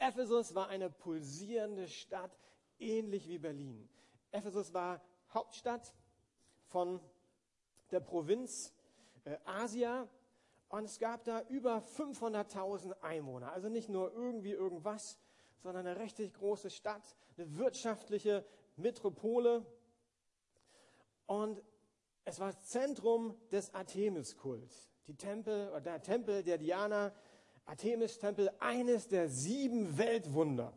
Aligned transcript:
Ephesus 0.00 0.54
war 0.54 0.68
eine 0.68 0.88
pulsierende 0.88 1.86
Stadt, 1.86 2.36
ähnlich 2.78 3.28
wie 3.28 3.38
Berlin. 3.38 3.86
Ephesus 4.32 4.72
war 4.72 5.02
Hauptstadt 5.34 5.92
von 6.64 7.00
der 7.90 8.00
Provinz 8.00 8.72
äh, 9.24 9.36
Asia 9.44 10.08
und 10.70 10.84
es 10.84 10.98
gab 10.98 11.24
da 11.24 11.42
über 11.48 11.82
500.000 11.98 12.98
Einwohner. 13.02 13.52
Also 13.52 13.68
nicht 13.68 13.90
nur 13.90 14.12
irgendwie 14.14 14.52
irgendwas, 14.52 15.18
sondern 15.62 15.86
eine 15.86 16.00
richtig 16.00 16.32
große 16.32 16.70
Stadt, 16.70 17.02
eine 17.36 17.58
wirtschaftliche 17.58 18.46
Metropole. 18.76 19.66
Und 21.26 21.62
es 22.24 22.40
war 22.40 22.58
Zentrum 22.62 23.36
des 23.50 23.74
Artemis-Kults. 23.74 24.88
Die 25.08 25.16
Tempel, 25.16 25.68
oder 25.70 25.80
der 25.80 26.02
Tempel 26.02 26.42
der 26.42 26.56
Diana, 26.56 27.12
Artemis-Tempel, 27.66 28.50
eines 28.58 29.08
der 29.08 29.28
sieben 29.28 29.98
Weltwunder. 29.98 30.72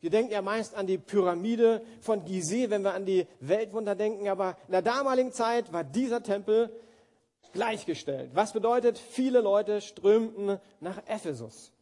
Wir 0.00 0.10
denken 0.10 0.32
ja 0.32 0.42
meist 0.42 0.74
an 0.74 0.86
die 0.86 0.98
Pyramide 0.98 1.82
von 2.00 2.24
Gizeh, 2.24 2.70
wenn 2.70 2.82
wir 2.82 2.94
an 2.94 3.06
die 3.06 3.26
Weltwunder 3.40 3.94
denken, 3.94 4.28
aber 4.28 4.56
in 4.66 4.72
der 4.72 4.82
damaligen 4.82 5.32
Zeit 5.32 5.72
war 5.72 5.84
dieser 5.84 6.22
Tempel 6.22 6.70
gleichgestellt. 7.52 8.30
Was 8.34 8.52
bedeutet, 8.52 8.98
viele 8.98 9.40
Leute 9.40 9.80
strömten 9.80 10.60
nach 10.80 10.98
Ephesus. 11.06 11.72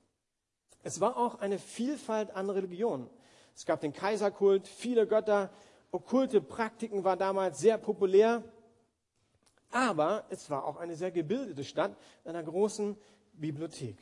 Es 0.82 1.00
war 1.00 1.16
auch 1.16 1.40
eine 1.40 1.58
Vielfalt 1.58 2.30
an 2.36 2.50
Religionen. 2.50 3.10
Es 3.54 3.66
gab 3.66 3.80
den 3.80 3.92
Kaiserkult, 3.92 4.68
viele 4.68 5.06
Götter, 5.06 5.50
okkulte 5.90 6.40
Praktiken 6.40 7.04
waren 7.04 7.18
damals 7.18 7.58
sehr 7.58 7.78
populär. 7.78 8.42
Aber 9.70 10.24
es 10.30 10.50
war 10.50 10.64
auch 10.64 10.76
eine 10.76 10.94
sehr 10.94 11.10
gebildete 11.10 11.64
Stadt 11.64 11.96
mit 12.24 12.34
einer 12.34 12.44
großen 12.44 12.96
Bibliothek. 13.34 13.96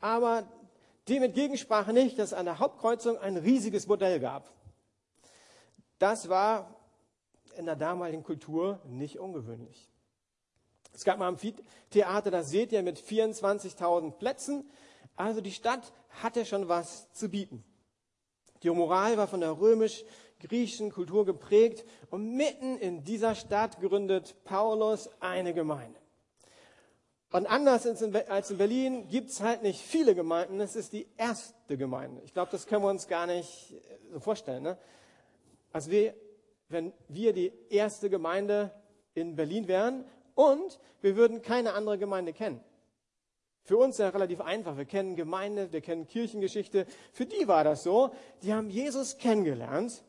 Aber 0.00 0.48
dem 1.08 1.22
entgegensprach 1.22 1.88
nicht, 1.88 2.18
dass 2.18 2.28
es 2.28 2.34
an 2.34 2.46
der 2.46 2.58
Hauptkreuzung 2.58 3.18
ein 3.18 3.36
riesiges 3.36 3.86
Modell 3.86 4.20
gab. 4.20 4.52
Das 5.98 6.28
war 6.28 6.74
in 7.56 7.66
der 7.66 7.76
damaligen 7.76 8.22
Kultur 8.22 8.80
nicht 8.84 9.18
ungewöhnlich. 9.18 9.88
Es 10.92 11.04
gab 11.04 11.18
mal 11.18 11.26
ein 11.28 11.34
Amphitheater, 11.34 12.30
das 12.30 12.50
seht 12.50 12.72
ihr, 12.72 12.82
mit 12.82 12.98
24.000 12.98 14.12
Plätzen. 14.12 14.68
Also 15.14 15.40
die 15.40 15.52
Stadt 15.52 15.92
hatte 16.22 16.44
schon 16.44 16.68
was 16.68 17.10
zu 17.12 17.28
bieten. 17.28 17.64
Die 18.62 18.70
Moral 18.70 19.16
war 19.16 19.28
von 19.28 19.40
der 19.40 19.58
römisch-griechischen 19.58 20.90
Kultur 20.90 21.24
geprägt 21.24 21.84
und 22.10 22.36
mitten 22.36 22.78
in 22.78 23.04
dieser 23.04 23.34
Stadt 23.34 23.80
gründet 23.80 24.42
Paulus 24.44 25.10
eine 25.20 25.54
Gemeinde. 25.54 26.00
Und 27.36 27.44
anders 27.44 27.86
als 27.86 28.50
in 28.50 28.56
Berlin 28.56 29.08
gibt 29.10 29.28
es 29.28 29.42
halt 29.42 29.62
nicht 29.62 29.82
viele 29.82 30.14
Gemeinden, 30.14 30.58
es 30.58 30.74
ist 30.74 30.94
die 30.94 31.06
erste 31.18 31.76
Gemeinde. 31.76 32.22
Ich 32.24 32.32
glaube, 32.32 32.50
das 32.50 32.66
können 32.66 32.82
wir 32.82 32.88
uns 32.88 33.08
gar 33.08 33.26
nicht 33.26 33.74
äh, 33.74 34.10
so 34.10 34.20
vorstellen. 34.20 34.62
Ne? 34.62 34.78
Also 35.70 35.90
wir, 35.90 36.14
wenn 36.70 36.94
wir 37.08 37.34
die 37.34 37.52
erste 37.68 38.08
Gemeinde 38.08 38.70
in 39.12 39.36
Berlin 39.36 39.68
wären 39.68 40.06
und 40.34 40.80
wir 41.02 41.14
würden 41.16 41.42
keine 41.42 41.74
andere 41.74 41.98
Gemeinde 41.98 42.32
kennen. 42.32 42.64
Für 43.64 43.76
uns 43.76 43.98
ja 43.98 44.08
relativ 44.08 44.40
einfach. 44.40 44.78
Wir 44.78 44.86
kennen 44.86 45.14
Gemeinde, 45.14 45.74
wir 45.74 45.82
kennen 45.82 46.06
Kirchengeschichte. 46.06 46.86
Für 47.12 47.26
die 47.26 47.46
war 47.46 47.64
das 47.64 47.82
so. 47.82 48.12
Die 48.44 48.54
haben 48.54 48.70
Jesus 48.70 49.18
kennengelernt 49.18 50.02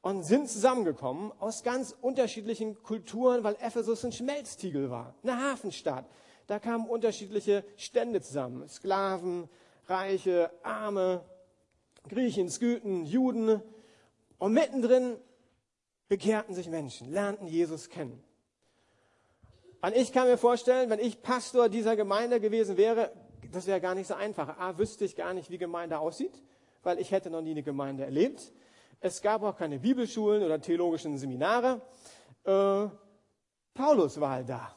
und 0.00 0.22
sind 0.22 0.48
zusammengekommen 0.48 1.30
aus 1.40 1.62
ganz 1.62 1.94
unterschiedlichen 2.00 2.82
Kulturen, 2.82 3.44
weil 3.44 3.56
Ephesus 3.60 4.02
ein 4.02 4.12
Schmelztiegel 4.12 4.88
war, 4.88 5.14
eine 5.22 5.38
Hafenstadt. 5.38 6.06
Da 6.46 6.58
kamen 6.58 6.86
unterschiedliche 6.86 7.64
Stände 7.76 8.20
zusammen. 8.20 8.68
Sklaven, 8.68 9.48
Reiche, 9.86 10.50
Arme, 10.62 11.24
Griechen, 12.08 12.50
Skythen, 12.50 13.04
Juden. 13.06 13.62
Und 14.38 14.52
mittendrin 14.52 15.16
bekehrten 16.08 16.54
sich 16.54 16.68
Menschen, 16.68 17.10
lernten 17.10 17.46
Jesus 17.46 17.88
kennen. 17.88 18.22
Und 19.80 19.94
ich 19.96 20.12
kann 20.12 20.28
mir 20.28 20.38
vorstellen, 20.38 20.90
wenn 20.90 20.98
ich 20.98 21.22
Pastor 21.22 21.68
dieser 21.68 21.96
Gemeinde 21.96 22.40
gewesen 22.40 22.76
wäre, 22.76 23.12
das 23.52 23.66
wäre 23.66 23.80
gar 23.80 23.94
nicht 23.94 24.06
so 24.06 24.14
einfach. 24.14 24.58
A, 24.58 24.78
wüsste 24.78 25.04
ich 25.04 25.16
gar 25.16 25.34
nicht, 25.34 25.50
wie 25.50 25.58
Gemeinde 25.58 25.98
aussieht, 25.98 26.42
weil 26.82 26.98
ich 26.98 27.10
hätte 27.10 27.30
noch 27.30 27.42
nie 27.42 27.50
eine 27.50 27.62
Gemeinde 27.62 28.04
erlebt. 28.04 28.52
Es 29.00 29.20
gab 29.20 29.42
auch 29.42 29.56
keine 29.56 29.78
Bibelschulen 29.78 30.42
oder 30.42 30.60
theologischen 30.60 31.18
Seminare. 31.18 31.82
Äh, 32.44 32.88
Paulus 33.74 34.18
war 34.18 34.30
halt 34.30 34.48
da. 34.48 34.74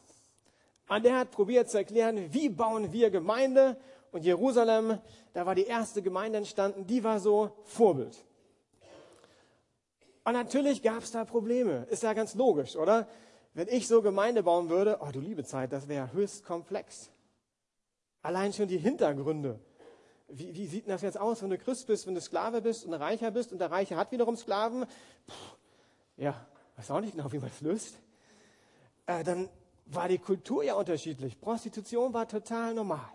Und 0.88 1.06
er 1.06 1.20
hat 1.20 1.31
probiert 1.31 1.70
zu 1.70 1.78
erklären, 1.78 2.34
wie 2.34 2.50
bauen 2.50 2.92
wir 2.94 3.09
Gemeinde. 3.09 3.78
Und 4.12 4.24
Jerusalem, 4.24 5.00
da 5.34 5.46
war 5.46 5.53
die 5.53 5.66
erste 5.66 6.02
Gemeinde 6.02 6.38
entstanden, 6.38 6.88
die 6.88 7.03
war 7.03 7.20
so 7.20 7.52
Vorbild. 7.66 8.18
Und 10.24 10.34
natürlich 10.34 10.81
gab 10.81 11.03
es 11.03 11.12
da 11.12 11.25
Probleme. 11.25 11.88
Ist 11.90 12.03
ja 12.03 12.14
ganz 12.14 12.36
logisch, 12.36 12.75
oder? 12.75 13.08
Wenn 13.53 13.68
ich 13.70 13.88
so 13.88 14.02
Gemeinde 14.02 14.44
bauen 14.44 14.70
würde, 14.70 15.00
oh 15.02 15.09
du 15.12 15.20
liebe 15.20 15.44
Zeit, 15.44 15.72
das 15.74 15.88
wäre 15.88 16.12
höchst 16.14 16.46
komplex. 16.46 17.09
Allein 18.22 18.54
schon 18.54 18.68
die 18.68 18.78
Hintergründe. 18.78 19.59
Wie, 20.28 20.54
wie 20.54 20.68
sieht 20.68 20.86
denn 20.86 20.92
das 20.92 21.02
jetzt 21.02 21.18
aus, 21.18 21.42
wenn 21.42 21.50
du 21.50 21.58
Christ 21.58 21.88
bist, 21.88 22.06
wenn 22.08 22.16
du 22.16 22.22
Sklave 22.22 22.62
bist 22.62 22.86
und 22.86 22.94
Reicher 22.94 23.31
bist 23.31 23.52
und 23.54 23.59
der 23.59 23.72
Reiche 23.72 23.96
hat 23.96 24.12
wiederum 24.12 24.36
Sklaven? 24.36 24.86
Puh, 25.25 25.34
ja, 26.18 26.46
weiß 26.75 26.92
auch 26.92 27.00
nicht 27.00 27.14
genau, 27.16 27.31
wie 27.31 27.40
man 27.40 27.50
das 27.50 27.62
löst. 27.62 27.96
Äh, 29.06 29.24
dann 29.24 29.50
war 29.88 30.08
die 30.08 30.18
Kultur 30.18 30.64
ja 30.64 30.75
unterschiedlich. 30.75 31.40
Prostitution 31.40 32.14
war 32.14 32.28
total 32.28 32.74
normal. 32.74 33.12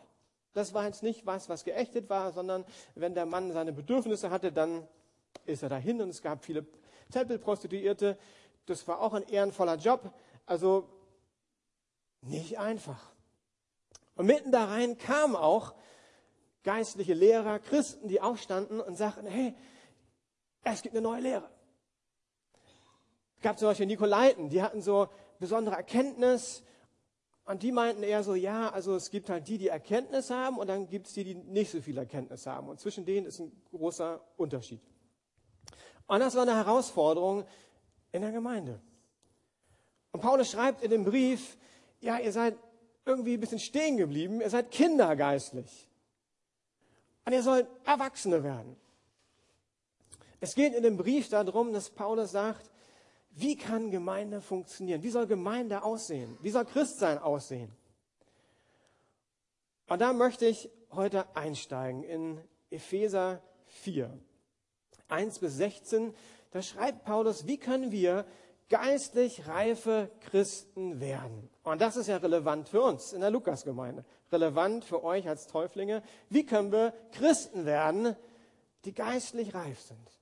Das 0.54 0.74
war 0.74 0.84
jetzt 0.84 1.02
nicht 1.02 1.24
was, 1.24 1.48
was 1.48 1.64
geächtet 1.64 2.10
war, 2.10 2.32
sondern 2.32 2.64
wenn 2.94 3.14
der 3.14 3.26
Mann 3.26 3.52
seine 3.52 3.72
Bedürfnisse 3.72 4.30
hatte, 4.30 4.52
dann 4.52 4.86
ist 5.46 5.62
er 5.62 5.68
dahin 5.68 6.00
und 6.00 6.10
es 6.10 6.20
gab 6.20 6.44
viele 6.44 6.66
Tempelprostituierte. 7.10 8.18
Das 8.66 8.86
war 8.86 9.00
auch 9.00 9.14
ein 9.14 9.22
ehrenvoller 9.28 9.76
Job. 9.76 10.12
Also 10.46 10.88
nicht 12.20 12.58
einfach. 12.58 13.12
Und 14.14 14.26
mitten 14.26 14.52
da 14.52 14.66
rein 14.66 14.98
kamen 14.98 15.36
auch 15.36 15.74
geistliche 16.62 17.14
Lehrer, 17.14 17.58
Christen, 17.58 18.08
die 18.08 18.20
aufstanden 18.20 18.80
und 18.80 18.96
sagten, 18.96 19.26
hey, 19.26 19.54
es 20.64 20.82
gibt 20.82 20.94
eine 20.94 21.02
neue 21.02 21.20
Lehre. 21.20 21.48
Es 23.36 23.42
gab 23.42 23.58
zum 23.58 23.68
Beispiel 23.68 23.86
Nikolaiten, 23.86 24.50
die 24.50 24.62
hatten 24.62 24.82
so 24.82 25.08
besondere 25.42 25.74
Erkenntnis. 25.74 26.62
Und 27.44 27.62
die 27.62 27.72
meinten 27.72 28.02
eher 28.04 28.22
so, 28.22 28.34
ja, 28.34 28.70
also 28.70 28.94
es 28.94 29.10
gibt 29.10 29.28
halt 29.28 29.48
die, 29.48 29.58
die 29.58 29.68
Erkenntnis 29.68 30.30
haben 30.30 30.56
und 30.56 30.68
dann 30.68 30.88
gibt 30.88 31.08
es 31.08 31.12
die, 31.12 31.24
die 31.24 31.34
nicht 31.34 31.72
so 31.72 31.82
viel 31.82 31.98
Erkenntnis 31.98 32.46
haben. 32.46 32.68
Und 32.68 32.80
zwischen 32.80 33.04
denen 33.04 33.26
ist 33.26 33.40
ein 33.40 33.52
großer 33.72 34.20
Unterschied. 34.36 34.80
Und 36.06 36.20
das 36.20 36.34
war 36.36 36.42
eine 36.42 36.54
Herausforderung 36.54 37.44
in 38.12 38.22
der 38.22 38.30
Gemeinde. 38.30 38.80
Und 40.12 40.20
Paulus 40.20 40.50
schreibt 40.50 40.82
in 40.82 40.90
dem 40.90 41.04
Brief, 41.04 41.58
ja, 42.00 42.18
ihr 42.18 42.32
seid 42.32 42.56
irgendwie 43.04 43.34
ein 43.34 43.40
bisschen 43.40 43.58
stehen 43.58 43.96
geblieben, 43.96 44.40
ihr 44.40 44.50
seid 44.50 44.70
kindergeistlich. 44.70 45.88
Und 47.24 47.32
ihr 47.32 47.42
sollt 47.42 47.66
Erwachsene 47.84 48.44
werden. 48.44 48.76
Es 50.38 50.54
geht 50.54 50.74
in 50.74 50.82
dem 50.82 50.96
Brief 50.96 51.28
darum, 51.28 51.72
dass 51.72 51.90
Paulus 51.90 52.30
sagt, 52.32 52.71
wie 53.34 53.56
kann 53.56 53.90
Gemeinde 53.90 54.40
funktionieren? 54.40 55.02
Wie 55.02 55.10
soll 55.10 55.26
Gemeinde 55.26 55.82
aussehen? 55.82 56.36
Wie 56.42 56.50
soll 56.50 56.64
Christsein 56.64 57.18
aussehen? 57.18 57.72
Und 59.88 60.00
da 60.00 60.12
möchte 60.12 60.46
ich 60.46 60.70
heute 60.90 61.24
einsteigen 61.34 62.02
in 62.02 62.40
Epheser 62.70 63.42
4, 63.66 64.18
1 65.08 65.38
bis 65.38 65.56
16. 65.56 66.14
Da 66.50 66.62
schreibt 66.62 67.04
Paulus, 67.04 67.46
wie 67.46 67.58
können 67.58 67.90
wir 67.90 68.26
geistlich 68.68 69.46
reife 69.48 70.10
Christen 70.20 71.00
werden? 71.00 71.50
Und 71.62 71.80
das 71.80 71.96
ist 71.96 72.08
ja 72.08 72.18
relevant 72.18 72.68
für 72.68 72.82
uns 72.82 73.12
in 73.12 73.20
der 73.20 73.30
Lukasgemeinde, 73.30 74.04
relevant 74.30 74.84
für 74.84 75.04
euch 75.04 75.28
als 75.28 75.46
Täuflinge. 75.46 76.02
Wie 76.28 76.44
können 76.44 76.72
wir 76.72 76.92
Christen 77.12 77.64
werden, 77.64 78.14
die 78.84 78.94
geistlich 78.94 79.54
reif 79.54 79.80
sind? 79.80 80.21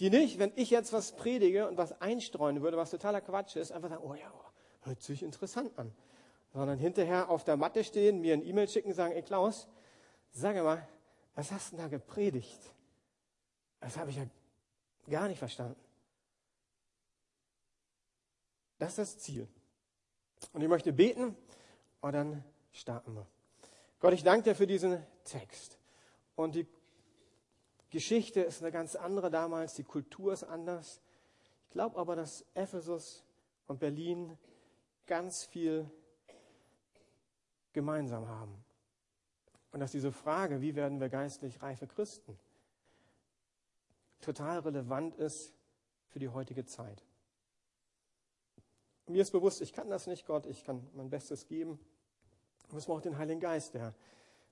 Die 0.00 0.10
nicht, 0.10 0.38
wenn 0.38 0.52
ich 0.56 0.70
jetzt 0.70 0.92
was 0.92 1.12
predige 1.12 1.68
und 1.68 1.76
was 1.76 2.00
einstreuen 2.00 2.62
würde, 2.62 2.76
was 2.76 2.90
totaler 2.90 3.20
Quatsch 3.20 3.56
ist, 3.56 3.70
einfach 3.70 3.88
sagen, 3.88 4.02
oh 4.04 4.14
ja, 4.14 4.32
oh, 4.34 4.86
hört 4.86 5.02
sich 5.02 5.22
interessant 5.22 5.78
an. 5.78 5.94
Sondern 6.52 6.78
hinterher 6.78 7.28
auf 7.28 7.44
der 7.44 7.56
Matte 7.56 7.84
stehen, 7.84 8.20
mir 8.20 8.34
ein 8.34 8.44
E-Mail 8.44 8.68
schicken, 8.68 8.92
sagen, 8.92 9.14
ey 9.14 9.22
Klaus, 9.22 9.68
sag 10.32 10.56
mal, 10.56 10.86
was 11.34 11.50
hast 11.52 11.72
du 11.72 11.76
denn 11.76 11.84
da 11.84 11.88
gepredigt? 11.88 12.60
Das 13.80 13.96
habe 13.96 14.10
ich 14.10 14.16
ja 14.16 14.26
gar 15.08 15.28
nicht 15.28 15.38
verstanden. 15.38 15.76
Das 18.78 18.90
ist 18.90 18.98
das 18.98 19.18
Ziel. 19.18 19.48
Und 20.52 20.60
ich 20.60 20.68
möchte 20.68 20.92
beten 20.92 21.36
und 22.00 22.12
dann 22.12 22.44
starten 22.72 23.14
wir. 23.14 23.26
Gott, 24.00 24.12
ich 24.12 24.22
danke 24.22 24.50
dir 24.50 24.54
für 24.54 24.66
diesen 24.66 25.02
Text. 25.24 25.78
Und 26.36 26.54
die 26.54 26.66
Geschichte 27.94 28.40
ist 28.40 28.60
eine 28.60 28.72
ganz 28.72 28.96
andere 28.96 29.30
damals, 29.30 29.74
die 29.74 29.84
Kultur 29.84 30.32
ist 30.32 30.42
anders. 30.42 31.00
Ich 31.62 31.70
glaube 31.70 31.96
aber, 31.96 32.16
dass 32.16 32.44
Ephesus 32.54 33.22
und 33.68 33.78
Berlin 33.78 34.36
ganz 35.06 35.44
viel 35.44 35.88
gemeinsam 37.72 38.26
haben. 38.26 38.52
Und 39.70 39.78
dass 39.78 39.92
diese 39.92 40.10
Frage, 40.10 40.60
wie 40.60 40.74
werden 40.74 40.98
wir 40.98 41.08
geistlich 41.08 41.62
reife 41.62 41.86
Christen, 41.86 42.36
total 44.20 44.58
relevant 44.58 45.14
ist 45.14 45.54
für 46.08 46.18
die 46.18 46.30
heutige 46.30 46.64
Zeit. 46.64 47.04
Mir 49.06 49.22
ist 49.22 49.30
bewusst, 49.30 49.60
ich 49.60 49.72
kann 49.72 49.88
das 49.88 50.08
nicht, 50.08 50.26
Gott, 50.26 50.46
ich 50.46 50.64
kann 50.64 50.84
mein 50.94 51.10
Bestes 51.10 51.46
geben. 51.46 51.78
Und 52.72 52.76
es 52.78 52.86
braucht 52.86 53.04
den 53.04 53.18
Heiligen 53.18 53.40
Geist, 53.40 53.74
der 53.74 53.94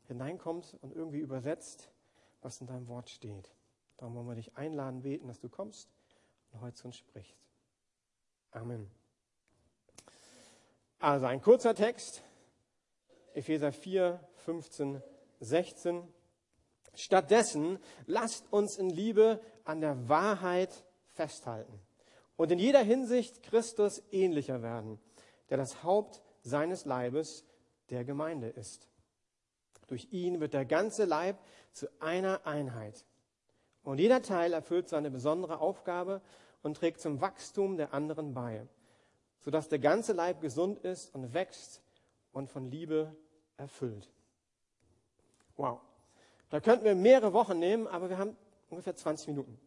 hineinkommt 0.06 0.78
und 0.80 0.94
irgendwie 0.94 1.18
übersetzt, 1.18 1.90
was 2.42 2.60
in 2.60 2.66
deinem 2.66 2.88
Wort 2.88 3.08
steht. 3.08 3.50
Darum 3.96 4.14
wollen 4.14 4.28
wir 4.28 4.34
dich 4.34 4.56
einladen, 4.56 5.02
beten, 5.02 5.28
dass 5.28 5.40
du 5.40 5.48
kommst 5.48 5.88
und 6.52 6.60
heute 6.60 6.74
zu 6.74 6.88
uns 6.88 6.96
sprichst. 6.96 7.36
Amen. 8.50 8.90
Also 10.98 11.26
ein 11.26 11.40
kurzer 11.40 11.74
Text, 11.74 12.22
Epheser 13.34 13.72
4, 13.72 14.20
15, 14.36 15.02
16. 15.40 16.06
Stattdessen 16.94 17.78
lasst 18.06 18.52
uns 18.52 18.76
in 18.76 18.90
Liebe 18.90 19.40
an 19.64 19.80
der 19.80 20.08
Wahrheit 20.08 20.84
festhalten 21.08 21.80
und 22.36 22.50
in 22.50 22.58
jeder 22.58 22.82
Hinsicht 22.82 23.42
Christus 23.42 24.02
ähnlicher 24.10 24.62
werden, 24.62 25.00
der 25.48 25.56
das 25.56 25.82
Haupt 25.82 26.22
seines 26.42 26.84
Leibes 26.84 27.44
der 27.90 28.04
Gemeinde 28.04 28.48
ist. 28.48 28.88
Durch 29.92 30.08
ihn 30.10 30.40
wird 30.40 30.54
der 30.54 30.64
ganze 30.64 31.04
Leib 31.04 31.36
zu 31.72 31.86
einer 32.00 32.46
Einheit. 32.46 33.04
Und 33.82 33.98
jeder 33.98 34.22
Teil 34.22 34.54
erfüllt 34.54 34.88
seine 34.88 35.10
besondere 35.10 35.60
Aufgabe 35.60 36.22
und 36.62 36.78
trägt 36.78 37.02
zum 37.02 37.20
Wachstum 37.20 37.76
der 37.76 37.92
anderen 37.92 38.32
bei, 38.32 38.66
sodass 39.40 39.68
der 39.68 39.80
ganze 39.80 40.14
Leib 40.14 40.40
gesund 40.40 40.78
ist 40.78 41.14
und 41.14 41.34
wächst 41.34 41.82
und 42.32 42.48
von 42.48 42.70
Liebe 42.70 43.14
erfüllt. 43.58 44.08
Wow. 45.58 45.78
Da 46.48 46.60
könnten 46.60 46.86
wir 46.86 46.94
mehrere 46.94 47.34
Wochen 47.34 47.58
nehmen, 47.58 47.86
aber 47.86 48.08
wir 48.08 48.16
haben 48.16 48.34
ungefähr 48.70 48.96
20 48.96 49.28
Minuten. 49.28 49.60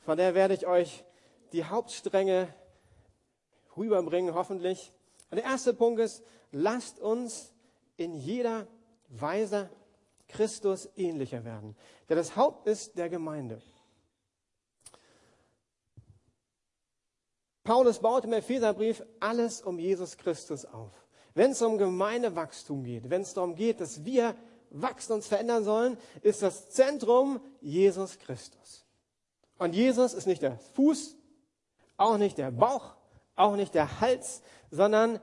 Von 0.00 0.18
der 0.18 0.34
werde 0.34 0.52
ich 0.52 0.66
euch 0.66 1.06
die 1.52 1.64
Hauptstränge 1.64 2.52
rüberbringen, 3.78 4.34
hoffentlich. 4.34 4.92
Und 5.30 5.38
der 5.38 5.46
erste 5.46 5.72
Punkt 5.72 6.02
ist, 6.02 6.22
lasst 6.50 7.00
uns 7.00 7.54
in 7.96 8.12
jeder 8.12 8.66
Weise 9.12 9.70
Christus 10.28 10.88
ähnlicher 10.96 11.44
werden, 11.44 11.76
der 12.08 12.16
das 12.16 12.36
Haupt 12.36 12.66
ist 12.66 12.96
der 12.96 13.08
Gemeinde. 13.08 13.62
Paulus 17.64 18.00
baut 18.00 18.24
im 18.24 18.32
Epheserbrief 18.32 19.04
alles 19.20 19.62
um 19.62 19.78
Jesus 19.78 20.16
Christus 20.16 20.64
auf. 20.64 20.90
Wenn 21.34 21.52
es 21.52 21.62
um 21.62 21.78
Gemeindewachstum 21.78 22.82
geht, 22.84 23.08
wenn 23.08 23.22
es 23.22 23.34
darum 23.34 23.54
geht, 23.54 23.80
dass 23.80 24.04
wir 24.04 24.34
wachsen, 24.70 25.12
uns 25.12 25.28
verändern 25.28 25.64
sollen, 25.64 25.98
ist 26.22 26.42
das 26.42 26.70
Zentrum 26.70 27.40
Jesus 27.60 28.18
Christus. 28.18 28.84
Und 29.58 29.74
Jesus 29.74 30.14
ist 30.14 30.26
nicht 30.26 30.42
der 30.42 30.58
Fuß, 30.74 31.16
auch 31.96 32.16
nicht 32.16 32.38
der 32.38 32.50
Bauch, 32.50 32.96
auch 33.36 33.54
nicht 33.54 33.74
der 33.74 34.00
Hals, 34.00 34.42
sondern 34.70 35.20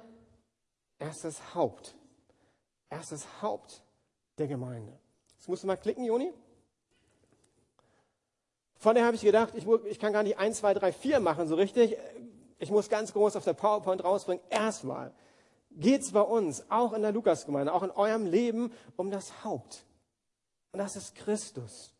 er 0.97 1.09
ist 1.09 1.25
das 1.25 1.53
Haupt. 1.53 1.95
Er 2.89 2.99
ist 2.99 3.11
das 3.11 3.41
Haupt 3.41 3.81
der 4.37 4.47
Gemeinde. 4.47 4.97
Das 5.37 5.47
musst 5.47 5.63
du 5.63 5.67
mal 5.67 5.77
klicken, 5.77 6.03
Joni. 6.03 6.33
Von 8.75 8.95
der 8.95 9.05
habe 9.05 9.15
ich 9.15 9.21
gedacht, 9.21 9.53
ich, 9.55 9.67
ich, 9.85 9.99
kann 9.99 10.13
gar 10.13 10.23
nicht 10.23 10.37
1, 10.37 10.57
2, 10.59 10.73
3, 10.73 10.91
4 10.93 11.19
machen 11.19 11.47
so 11.47 11.55
richtig. 11.55 11.97
Ich 12.57 12.71
muss 12.71 12.89
ganz 12.89 13.13
groß 13.13 13.35
auf 13.35 13.43
der 13.43 13.53
PowerPoint 13.53 14.03
rausbringen. 14.03 14.43
Erstmal 14.49 15.13
geht 15.71 16.01
es 16.01 16.11
bei 16.11 16.21
uns, 16.21 16.63
auch 16.69 16.93
in 16.93 17.01
der 17.01 17.11
Lukasgemeinde, 17.11 17.73
auch 17.73 17.83
in 17.83 17.91
eurem 17.91 18.25
Leben, 18.25 18.71
um 18.95 19.11
das 19.11 19.43
Haupt. 19.43 19.85
Und 20.71 20.79
das 20.79 20.95
ist 20.95 21.15
Christus. 21.15 21.93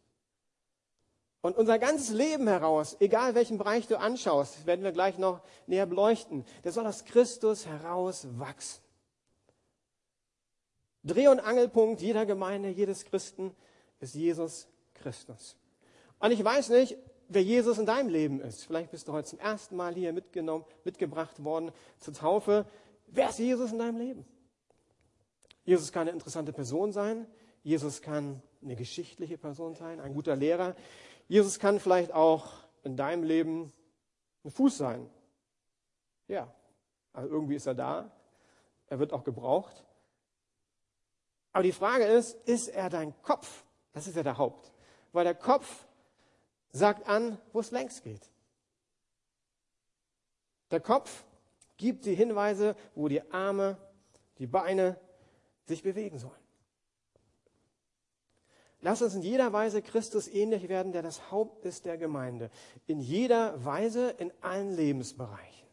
Und 1.42 1.58
unser 1.58 1.80
ganzes 1.80 2.10
Leben 2.10 2.48
heraus, 2.48 2.98
egal 3.00 3.36
welchen 3.36 3.58
Bereich 3.58 3.88
du 3.88 3.98
anschaust, 3.98 4.66
werden 4.66 4.84
wir 4.84 4.92
gleich 4.92 5.18
noch 5.18 5.42
näher 5.68 5.86
beleuchten, 5.86 6.46
der 6.64 6.74
soll 6.74 6.86
aus 6.86 7.06
Christus 7.06 7.66
heraus 7.66 8.28
wachsen. 8.38 8.82
Dreh- 11.04 11.28
und 11.28 11.40
Angelpunkt 11.40 12.02
jeder 12.02 12.26
Gemeinde, 12.26 12.70
jedes 12.70 13.06
Christen 13.06 13.56
ist 14.00 14.16
Jesus 14.16 14.68
Christus. 14.96 15.56
Und 16.20 16.32
ich 16.32 16.44
weiß 16.44 16.70
nicht, 16.70 16.98
wer 17.30 17.44
Jesus 17.44 17.78
in 17.78 17.86
deinem 17.86 18.10
Leben 18.10 18.42
ist. 18.42 18.66
Vielleicht 18.66 18.92
bist 18.92 19.08
du 19.08 19.14
heute 19.14 19.30
zum 19.30 19.40
ersten 19.40 19.76
Mal 19.76 19.94
hier 19.94 20.12
mitgenommen, 20.12 20.66
mitgebracht 20.84 21.44
worden 21.44 21.72
zur 22.00 22.14
Taufe. 22.14 22.66
Wer 23.08 23.30
ist 23.30 23.40
Jesus 23.40 23.72
in 23.72 23.80
deinem 23.80 23.98
Leben? 23.98 24.26
Jesus 25.64 25.92
kann 25.92 26.02
eine 26.02 26.12
interessante 26.12 26.52
Person 26.52 26.92
sein. 26.92 27.28
Jesus 27.64 28.02
kann 28.02 28.42
eine 28.62 28.76
geschichtliche 28.76 29.38
Person 29.38 29.76
sein, 29.76 30.00
ein 30.00 30.14
guter 30.14 30.36
Lehrer. 30.36 30.76
Jesus 31.28 31.60
kann 31.60 31.80
vielleicht 31.80 32.12
auch 32.12 32.54
in 32.84 32.98
deinem 32.98 33.24
Leben 33.24 33.72
ein 34.44 34.52
Fuß 34.52 34.78
sein. 34.78 35.10
Ja, 36.28 36.54
also 37.14 37.30
irgendwie 37.30 37.56
ist 37.56 37.68
er 37.68 37.76
da. 37.76 38.12
Er 38.88 39.00
wird 39.00 39.14
auch 39.14 39.24
gebraucht. 39.24 39.86
Aber 41.52 41.64
die 41.64 41.72
Frage 41.72 42.06
ist, 42.06 42.34
ist 42.48 42.68
er 42.68 42.90
dein 42.90 43.14
Kopf? 43.22 43.64
Das 43.94 44.08
ist 44.08 44.16
ja 44.16 44.24
der 44.24 44.38
Haupt. 44.38 44.72
Weil 45.12 45.24
der 45.24 45.36
Kopf 45.36 45.88
sagt 46.72 47.08
an, 47.08 47.38
wo 47.52 47.60
es 47.60 47.72
längst 47.72 48.04
geht. 48.04 48.30
Der 50.72 50.80
Kopf 50.80 51.24
gibt 51.78 52.06
die 52.06 52.14
Hinweise, 52.14 52.76
wo 52.94 53.08
die 53.08 53.32
Arme, 53.32 53.78
die 54.38 54.48
Beine 54.48 55.00
sich 55.66 55.82
bewegen 55.82 56.20
sollen. 56.20 56.34
Lass 58.82 59.02
uns 59.02 59.16
in 59.16 59.22
jeder 59.22 59.52
Weise 59.52 59.82
Christus 59.82 60.28
ähnlich 60.28 60.70
werden, 60.70 60.94
der 60.94 61.02
das 61.02 61.32
Haupt 61.32 61.66
ist 61.66 61.86
der 61.86 61.98
Gemeinde. 61.98 62.50
In 62.88 63.00
jeder 63.00 63.64
Weise, 63.66 64.12
in 64.12 64.32
allen 64.42 64.74
Lebensbereichen. 64.74 65.68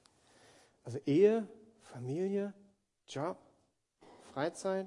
Also 0.82 0.98
Ehe, 1.06 1.46
Familie, 1.82 2.52
Job, 3.06 3.38
Freizeit, 4.32 4.86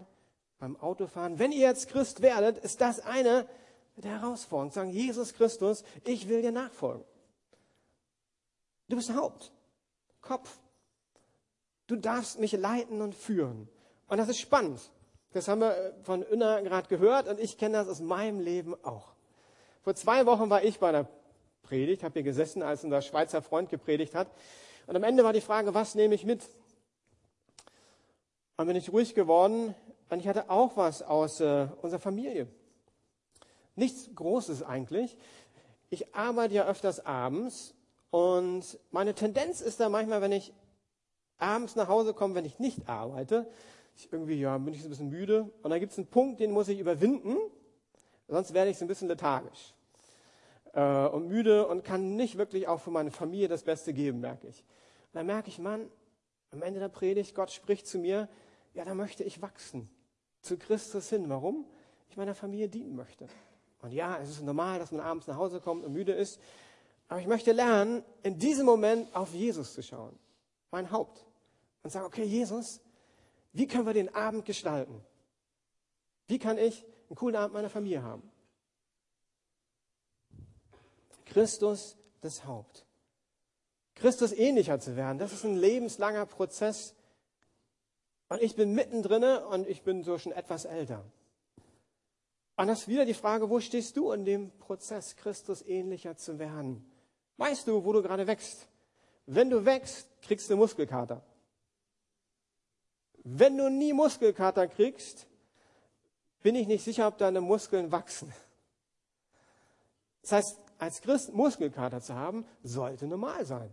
beim 0.59 0.75
Autofahren. 0.77 1.39
Wenn 1.39 1.51
ihr 1.51 1.67
jetzt 1.67 1.89
Christ 1.89 2.21
werdet, 2.21 2.57
ist 2.59 2.81
das 2.81 2.99
eine 2.99 3.47
der 3.95 4.21
Herausforderungen. 4.21 4.71
Sagen, 4.71 4.91
Jesus 4.91 5.33
Christus, 5.33 5.83
ich 6.05 6.29
will 6.29 6.41
dir 6.41 6.51
nachfolgen. 6.51 7.03
Du 8.87 8.95
bist 8.95 9.13
Haupt, 9.13 9.51
Kopf, 10.21 10.59
Du 11.89 11.95
darfst 11.95 12.39
mich 12.39 12.51
leiten 12.51 13.01
und 13.01 13.15
führen. 13.15 13.67
Und 14.07 14.19
das 14.19 14.29
ist 14.29 14.39
spannend. 14.39 14.79
Das 15.33 15.47
haben 15.47 15.61
wir 15.61 15.75
äh, 15.75 15.93
von 16.03 16.21
Inna 16.21 16.61
gerade 16.61 16.87
gehört 16.87 17.27
und 17.27 17.39
ich 17.39 17.57
kenne 17.57 17.77
das 17.77 17.87
aus 17.87 17.99
meinem 17.99 18.39
Leben 18.39 18.75
auch. 18.85 19.07
Vor 19.81 19.95
zwei 19.95 20.27
Wochen 20.27 20.51
war 20.51 20.63
ich 20.63 20.77
bei 20.77 20.91
der 20.91 21.07
Predigt, 21.63 22.03
habe 22.03 22.13
hier 22.13 22.21
gesessen, 22.23 22.61
als 22.61 22.83
unser 22.83 23.01
Schweizer 23.01 23.41
Freund 23.41 23.69
gepredigt 23.69 24.13
hat. 24.13 24.27
Und 24.85 24.95
am 24.95 25.03
Ende 25.03 25.23
war 25.23 25.33
die 25.33 25.41
Frage, 25.41 25.73
was 25.73 25.95
nehme 25.95 26.13
ich 26.13 26.25
mit? 26.25 26.47
Und 28.57 28.67
bin 28.67 28.75
ich 28.75 28.91
ruhig 28.91 29.15
geworden 29.15 29.73
und 30.09 30.19
ich 30.19 30.27
hatte 30.27 30.49
auch 30.49 30.75
was 30.77 31.01
aus 31.01 31.39
äh, 31.39 31.67
unserer 31.81 31.99
Familie. 31.99 32.47
Nichts 33.75 34.09
Großes 34.13 34.63
eigentlich. 34.63 35.17
Ich 35.89 36.13
arbeite 36.15 36.55
ja 36.55 36.65
öfters 36.65 37.05
abends 37.05 37.73
und 38.11 38.79
meine 38.91 39.13
Tendenz 39.13 39.61
ist 39.61 39.79
da 39.79 39.89
manchmal, 39.89 40.21
wenn 40.21 40.31
ich 40.31 40.53
abends 41.37 41.75
nach 41.75 41.87
Hause 41.87 42.13
komme, 42.13 42.35
wenn 42.35 42.45
ich 42.45 42.59
nicht 42.59 42.89
arbeite, 42.89 43.47
ich 43.95 44.11
irgendwie, 44.11 44.39
ja, 44.39 44.57
bin 44.57 44.73
ich 44.73 44.81
so 44.81 44.87
ein 44.87 44.89
bisschen 44.89 45.09
müde. 45.09 45.49
Und 45.61 45.69
dann 45.69 45.79
gibt 45.79 45.91
es 45.91 45.97
einen 45.97 46.07
Punkt, 46.07 46.39
den 46.39 46.51
muss 46.51 46.67
ich 46.67 46.79
überwinden, 46.79 47.37
sonst 48.27 48.53
werde 48.53 48.71
ich 48.71 48.77
so 48.77 48.85
ein 48.85 48.87
bisschen 48.87 49.07
lethargisch 49.07 49.73
äh, 50.73 51.07
und 51.07 51.27
müde 51.27 51.67
und 51.67 51.83
kann 51.83 52.15
nicht 52.15 52.37
wirklich 52.37 52.67
auch 52.67 52.79
für 52.79 52.91
meine 52.91 53.11
Familie 53.11 53.47
das 53.47 53.63
Beste 53.63 53.93
geben, 53.93 54.19
merke 54.19 54.47
ich. 54.47 54.59
Und 54.59 55.15
dann 55.15 55.25
merke 55.25 55.49
ich, 55.49 55.59
Mann, 55.59 55.89
am 56.51 56.61
Ende 56.61 56.79
der 56.79 56.89
Predigt, 56.89 57.35
Gott 57.35 57.51
spricht 57.51 57.87
zu 57.87 57.99
mir, 57.99 58.27
ja, 58.73 58.85
da 58.85 58.93
möchte 58.93 59.23
ich 59.23 59.41
wachsen. 59.41 59.89
Zu 60.41 60.57
Christus 60.57 61.09
hin. 61.09 61.29
Warum? 61.29 61.65
Ich 62.09 62.17
meiner 62.17 62.35
Familie 62.35 62.69
dienen 62.69 62.95
möchte. 62.95 63.27
Und 63.81 63.91
ja, 63.91 64.17
es 64.17 64.29
ist 64.29 64.41
normal, 64.41 64.79
dass 64.79 64.91
man 64.91 65.01
abends 65.01 65.27
nach 65.27 65.37
Hause 65.37 65.61
kommt 65.61 65.85
und 65.85 65.93
müde 65.93 66.13
ist. 66.13 66.39
Aber 67.07 67.19
ich 67.19 67.27
möchte 67.27 67.51
lernen, 67.51 68.03
in 68.23 68.37
diesem 68.37 68.65
Moment 68.65 69.13
auf 69.15 69.33
Jesus 69.33 69.73
zu 69.73 69.81
schauen. 69.81 70.17
Mein 70.71 70.91
Haupt 70.91 71.25
und 71.83 71.89
sagen, 71.89 72.05
okay, 72.05 72.23
Jesus, 72.23 72.81
wie 73.53 73.67
können 73.67 73.85
wir 73.85 73.93
den 73.93 74.13
Abend 74.13 74.45
gestalten? 74.45 75.03
Wie 76.27 76.37
kann 76.37 76.57
ich 76.57 76.85
einen 77.09 77.15
coolen 77.15 77.35
Abend 77.35 77.53
meiner 77.53 77.69
Familie 77.69 78.03
haben? 78.03 78.29
Christus 81.25 81.97
das 82.21 82.45
Haupt. 82.45 82.85
Christus 83.95 84.31
ähnlicher 84.31 84.79
zu 84.79 84.95
werden, 84.95 85.17
das 85.17 85.33
ist 85.33 85.43
ein 85.43 85.57
lebenslanger 85.57 86.25
Prozess. 86.25 86.95
Und 88.29 88.41
ich 88.41 88.55
bin 88.55 88.73
mittendrin 88.73 89.23
und 89.23 89.67
ich 89.67 89.81
bin 89.81 90.03
so 90.03 90.17
schon 90.17 90.31
etwas 90.31 90.65
älter. 90.65 91.03
Und 92.55 92.67
das 92.67 92.81
ist 92.81 92.87
wieder 92.87 93.05
die 93.05 93.13
Frage, 93.13 93.49
wo 93.49 93.59
stehst 93.59 93.97
du 93.97 94.11
in 94.11 94.25
dem 94.25 94.51
Prozess, 94.59 95.15
Christus 95.15 95.61
ähnlicher 95.63 96.15
zu 96.15 96.37
werden? 96.39 96.85
Weißt 97.37 97.67
du, 97.67 97.83
wo 97.83 97.93
du 97.93 98.01
gerade 98.01 98.27
wächst? 98.27 98.67
Wenn 99.25 99.49
du 99.49 99.65
wächst, 99.65 100.07
kriegst 100.21 100.49
du 100.49 100.57
Muskelkater. 100.57 101.23
Wenn 103.23 103.57
du 103.57 103.69
nie 103.69 103.93
Muskelkater 103.93 104.67
kriegst, 104.67 105.25
bin 106.41 106.55
ich 106.55 106.67
nicht 106.67 106.83
sicher, 106.83 107.07
ob 107.07 107.17
deine 107.17 107.41
Muskeln 107.41 107.91
wachsen. 107.91 108.33
Das 110.21 110.31
heißt, 110.33 110.59
als 110.77 111.01
Christ 111.01 111.33
Muskelkater 111.33 112.01
zu 112.01 112.13
haben, 112.13 112.45
sollte 112.63 113.07
normal 113.07 113.45
sein. 113.45 113.71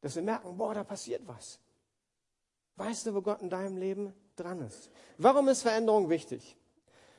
Dass 0.00 0.16
wir 0.16 0.22
merken, 0.22 0.56
boah, 0.56 0.74
da 0.74 0.84
passiert 0.84 1.26
was. 1.26 1.58
Weißt 2.76 3.06
du, 3.06 3.14
wo 3.14 3.22
Gott 3.22 3.42
in 3.42 3.50
deinem 3.50 3.76
Leben 3.76 4.12
dran 4.36 4.60
ist? 4.60 4.90
Warum 5.18 5.48
ist 5.48 5.62
Veränderung 5.62 6.10
wichtig? 6.10 6.56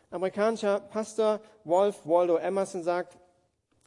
Amerikanischer 0.09 0.79
Pastor 0.79 1.41
Wolf 1.63 2.05
Waldo 2.05 2.37
Emerson 2.37 2.83
sagt, 2.83 3.17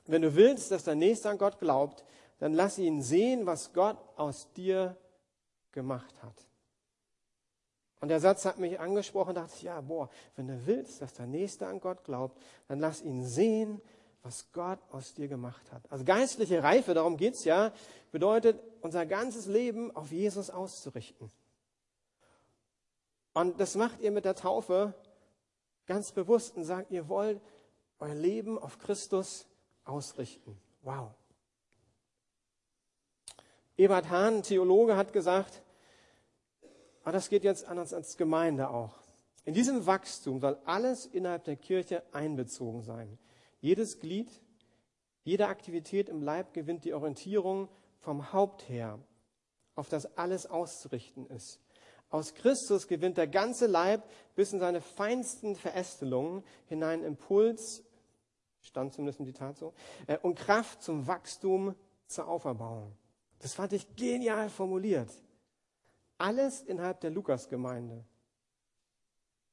wenn 0.07 0.23
du 0.23 0.35
willst, 0.35 0.71
dass 0.71 0.85
dein 0.85 0.99
Nächster 0.99 1.31
an 1.31 1.39
Gott 1.39 1.59
glaubt, 1.59 2.05
dann 2.39 2.55
lass 2.55 2.79
ihn 2.79 3.03
sehen, 3.03 3.47
was 3.47 3.73
Gott 3.73 3.97
aus 4.17 4.53
dir 4.53 4.97
gemacht 5.73 6.15
hat. 6.23 6.35
Und 8.01 8.09
der 8.09 8.19
Satz 8.19 8.45
hat 8.47 8.59
mich 8.59 8.81
angesprochen, 8.81 9.35
dachte 9.35 9.53
ich, 9.57 9.63
ja, 9.63 9.81
boah, 9.81 10.09
wenn 10.37 10.49
du 10.49 10.67
willst, 10.67 11.03
dass 11.03 11.13
der 11.13 11.27
Nächste 11.27 11.67
an 11.67 11.81
Gott 11.81 12.03
glaubt, 12.05 12.41
dann 12.67 12.81
lass 12.81 13.03
ihn 13.03 13.25
sehen, 13.25 13.81
was 14.23 14.51
Gott 14.53 14.79
aus 14.91 15.15
dir 15.15 15.29
gemacht 15.29 15.71
hat. 15.71 15.83
Also 15.91 16.05
geistliche 16.05 16.63
Reife, 16.63 16.95
darum 16.95 17.17
geht's 17.17 17.45
ja, 17.45 17.73
bedeutet, 18.11 18.59
unser 18.81 19.07
ganzes 19.07 19.47
Leben 19.47 19.95
auf 19.95 20.11
Jesus 20.11 20.51
auszurichten. 20.51 21.31
Und 23.33 23.61
das 23.61 23.77
macht 23.77 24.01
ihr 24.01 24.11
mit 24.11 24.25
der 24.25 24.35
Taufe 24.35 24.95
ganz 25.87 26.13
bewusst 26.13 26.57
und 26.57 26.65
sagt, 26.65 26.91
ihr 26.91 27.09
wollt 27.09 27.41
euer 27.99 28.15
Leben 28.15 28.59
auf 28.59 28.79
Christus 28.79 29.47
ausrichten. 29.85 30.59
Wow. 30.83 31.11
Ebert 33.77 34.11
Hahn, 34.11 34.43
Theologe, 34.43 34.97
hat 34.97 35.13
gesagt, 35.13 35.63
aber 37.03 37.13
das 37.13 37.29
geht 37.29 37.45
jetzt 37.45 37.65
an 37.65 37.79
uns 37.79 37.95
als 37.95 38.17
Gemeinde 38.17 38.71
auch. 38.71 38.95
In 39.45 39.55
diesem 39.55 39.87
Wachstum 39.87 40.39
soll 40.39 40.59
alles 40.65 41.07
innerhalb 41.07 41.45
der 41.45 41.57
Kirche 41.57 42.03
einbezogen 42.13 42.83
sein. 42.83 43.19
Jedes 43.61 43.99
Glied, 44.01 44.31
jede 45.25 45.49
Aktivität 45.49 46.09
im 46.09 46.23
Leib 46.23 46.53
gewinnt 46.53 46.85
die 46.85 46.93
Orientierung 46.93 47.69
vom 47.99 48.33
Haupt 48.33 48.69
her, 48.69 48.99
auf 49.75 49.89
das 49.89 50.17
alles 50.17 50.47
auszurichten 50.47 51.27
ist. 51.27 51.61
Aus 52.11 52.35
Christus 52.35 52.89
gewinnt 52.89 53.17
der 53.17 53.29
ganze 53.29 53.67
Leib 53.67 54.03
bis 54.35 54.53
in 54.53 54.59
seine 54.59 54.81
feinsten 54.81 55.55
Verästelungen 55.55 56.43
hinein 56.67 57.05
Impuls, 57.05 57.85
stand 58.61 58.93
zumindest 58.93 59.21
die 59.21 59.33
Tat 59.33 59.57
so, 59.57 59.73
äh, 60.07 60.19
und 60.19 60.35
Kraft 60.35 60.83
zum 60.83 61.07
Wachstum, 61.07 61.75
zur 62.07 62.27
Auferbauung. 62.27 62.93
Das 63.39 63.55
fand 63.55 63.73
ich 63.73 63.95
genial 63.95 64.51
formuliert. 64.51 65.11
Alles 66.19 66.63
innerhalb 66.63 67.01
der 67.01 67.11
Lukasgemeinde. 67.11 68.05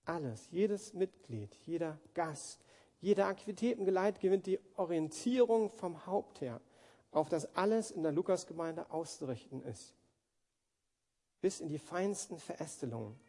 Alles, 0.04 0.50
jedes 0.52 0.94
Mitglied, 0.94 1.54
jeder 1.66 2.00
Gast, 2.14 2.66
jeder 3.00 3.28
Aktivitätengeleit 3.28 4.20
gewinnt 4.20 4.48
die 4.48 4.60
Orientierung 4.76 5.70
vom 5.70 6.06
Haupt 6.08 6.42
her, 6.42 6.60
auf 7.12 7.30
das 7.30 7.56
alles 7.56 7.92
in 7.92 8.04
der 8.04 8.12
Lukasgemeinde 8.12 8.90
auszurichten 8.90 9.62
ist. 9.64 9.94
Bis 11.42 11.60
in 11.60 11.70
die 11.70 11.80
feinsten 11.80 12.40
Verästelungen 12.40 13.20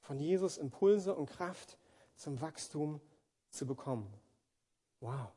von 0.00 0.18
Jesus 0.18 0.58
Impulse 0.58 1.14
und 1.14 1.26
Kraft 1.26 1.76
zum 2.16 2.40
Wachstum 2.40 3.00
zu 3.50 3.66
bekommen. 3.66 4.12
Wow. 5.00 5.28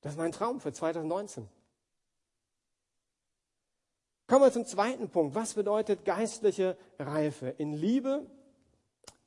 Das 0.00 0.12
ist 0.12 0.18
mein 0.18 0.32
Traum 0.32 0.60
für 0.60 0.72
2019. 0.72 1.48
Kommen 4.26 4.44
wir 4.44 4.52
zum 4.52 4.66
zweiten 4.66 5.08
Punkt. 5.08 5.34
Was 5.34 5.54
bedeutet 5.54 6.04
geistliche 6.04 6.76
Reife? 6.98 7.48
In 7.48 7.72
Liebe 7.72 8.26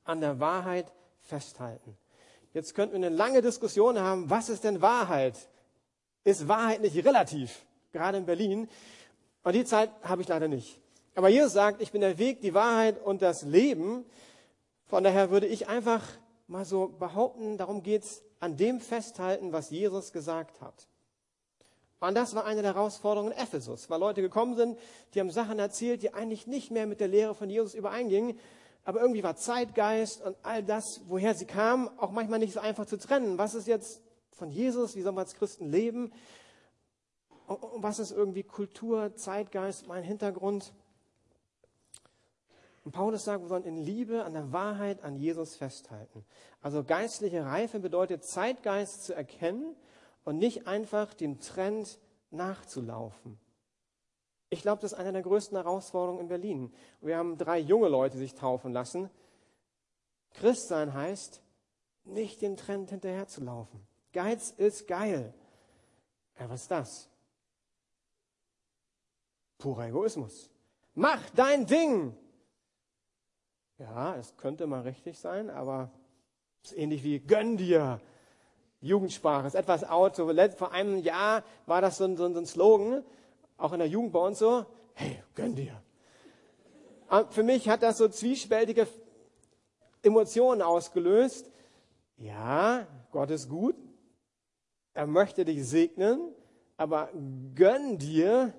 an 0.03 0.21
der 0.21 0.39
Wahrheit 0.39 0.91
festhalten. 1.21 1.97
Jetzt 2.53 2.75
könnten 2.75 2.93
wir 2.93 3.07
eine 3.07 3.15
lange 3.15 3.41
Diskussion 3.41 3.97
haben, 3.99 4.29
was 4.29 4.49
ist 4.49 4.63
denn 4.63 4.81
Wahrheit? 4.81 5.49
Ist 6.23 6.47
Wahrheit 6.47 6.81
nicht 6.81 6.95
relativ? 7.05 7.65
Gerade 7.91 8.17
in 8.17 8.25
Berlin. 8.25 8.69
Und 9.43 9.53
die 9.53 9.65
Zeit 9.65 9.89
habe 10.03 10.21
ich 10.21 10.27
leider 10.27 10.47
nicht. 10.47 10.79
Aber 11.15 11.29
Jesus 11.29 11.53
sagt, 11.53 11.81
ich 11.81 11.91
bin 11.91 12.01
der 12.01 12.17
Weg, 12.17 12.41
die 12.41 12.53
Wahrheit 12.53 13.03
und 13.03 13.21
das 13.21 13.43
Leben. 13.43 14.05
Von 14.85 15.03
daher 15.03 15.29
würde 15.29 15.47
ich 15.47 15.67
einfach 15.67 16.03
mal 16.47 16.65
so 16.65 16.87
behaupten, 16.87 17.57
darum 17.57 17.83
geht's, 17.83 18.23
an 18.39 18.57
dem 18.57 18.79
festhalten, 18.79 19.53
was 19.53 19.69
Jesus 19.69 20.11
gesagt 20.11 20.61
hat. 20.61 20.87
Und 21.99 22.15
das 22.15 22.33
war 22.33 22.45
eine 22.45 22.63
der 22.63 22.73
Herausforderungen 22.73 23.31
in 23.31 23.37
Ephesus, 23.37 23.89
weil 23.89 23.99
Leute 23.99 24.21
gekommen 24.23 24.55
sind, 24.55 24.79
die 25.13 25.19
haben 25.19 25.29
Sachen 25.29 25.59
erzählt, 25.59 26.01
die 26.01 26.13
eigentlich 26.13 26.47
nicht 26.47 26.71
mehr 26.71 26.87
mit 26.87 26.99
der 26.99 27.07
Lehre 27.07 27.35
von 27.35 27.49
Jesus 27.49 27.75
übereingingen. 27.75 28.39
Aber 28.83 29.01
irgendwie 29.01 29.21
war 29.21 29.35
Zeitgeist 29.35 30.23
und 30.23 30.35
all 30.41 30.63
das, 30.63 31.01
woher 31.07 31.35
sie 31.35 31.45
kamen, 31.45 31.89
auch 31.99 32.09
manchmal 32.09 32.39
nicht 32.39 32.53
so 32.53 32.59
einfach 32.59 32.87
zu 32.87 32.97
trennen. 32.97 33.37
Was 33.37 33.53
ist 33.53 33.67
jetzt 33.67 34.01
von 34.31 34.49
Jesus? 34.49 34.95
Wie 34.95 35.03
sollen 35.03 35.15
wir 35.15 35.21
als 35.21 35.35
Christen 35.35 35.69
leben? 35.69 36.11
Und 37.45 37.83
was 37.83 37.99
ist 37.99 38.11
irgendwie 38.11 38.43
Kultur, 38.43 39.15
Zeitgeist, 39.15 39.87
mein 39.87 40.03
Hintergrund? 40.03 40.73
Und 42.83 42.93
Paulus 42.93 43.23
sagt, 43.23 43.43
wir 43.43 43.47
sollen 43.47 43.63
in 43.63 43.77
Liebe 43.77 44.23
an 44.23 44.33
der 44.33 44.51
Wahrheit 44.51 45.03
an 45.03 45.15
Jesus 45.15 45.55
festhalten. 45.55 46.25
Also 46.61 46.83
geistliche 46.83 47.45
Reife 47.45 47.79
bedeutet 47.79 48.23
Zeitgeist 48.23 49.03
zu 49.03 49.13
erkennen 49.13 49.75
und 50.23 50.37
nicht 50.37 50.67
einfach 50.67 51.13
dem 51.13 51.39
Trend 51.39 51.99
nachzulaufen. 52.31 53.39
Ich 54.49 54.63
glaube, 54.63 54.81
das 54.81 54.93
ist 54.93 54.97
eine 54.99 55.13
der 55.13 55.21
größten 55.21 55.55
Herausforderungen 55.57 56.21
in 56.21 56.27
Berlin. 56.27 56.73
Wir 57.01 57.17
haben 57.17 57.37
drei 57.37 57.59
junge 57.59 57.87
Leute 57.87 58.17
sich 58.17 58.33
taufen 58.33 58.73
lassen. 58.73 59.09
Christsein 60.33 60.93
heißt, 60.93 61.41
nicht 62.03 62.41
dem 62.41 62.57
Trend 62.57 62.89
hinterherzulaufen. 62.89 63.79
Geiz 64.11 64.49
ist 64.49 64.87
geil. 64.87 65.33
Ja, 66.39 66.49
was 66.49 66.63
ist 66.63 66.71
das? 66.71 67.09
Purer 69.57 69.87
Egoismus. 69.87 70.49
Mach 70.95 71.29
dein 71.29 71.65
Ding! 71.65 72.17
Ja, 73.81 74.15
es 74.15 74.37
könnte 74.37 74.67
mal 74.67 74.81
richtig 74.81 75.17
sein, 75.17 75.49
aber 75.49 75.89
es 76.63 76.71
ist 76.71 76.77
ähnlich 76.77 77.03
wie 77.03 77.19
gönn 77.19 77.57
dir. 77.57 77.99
Jugendsprache, 78.79 79.47
ist 79.47 79.55
etwas 79.55 79.83
out. 79.83 80.15
So, 80.15 80.31
vor 80.55 80.71
einem 80.71 80.99
Jahr 80.99 81.43
war 81.65 81.81
das 81.81 81.97
so 81.97 82.05
ein, 82.05 82.15
so 82.15 82.25
ein 82.25 82.45
Slogan, 82.45 83.03
auch 83.57 83.73
in 83.73 83.79
der 83.79 83.87
Jugend 83.87 84.13
bei 84.13 84.19
uns 84.19 84.37
so, 84.37 84.67
hey, 84.93 85.23
gönn 85.33 85.55
dir. 85.55 85.81
Und 87.09 87.33
für 87.33 87.41
mich 87.41 87.69
hat 87.69 87.81
das 87.81 87.97
so 87.97 88.07
zwiespältige 88.07 88.87
Emotionen 90.03 90.61
ausgelöst. 90.61 91.51
Ja, 92.17 92.85
Gott 93.09 93.31
ist 93.31 93.49
gut, 93.49 93.75
er 94.93 95.07
möchte 95.07 95.43
dich 95.43 95.67
segnen, 95.67 96.21
aber 96.77 97.09
gönn 97.55 97.97
dir, 97.97 98.53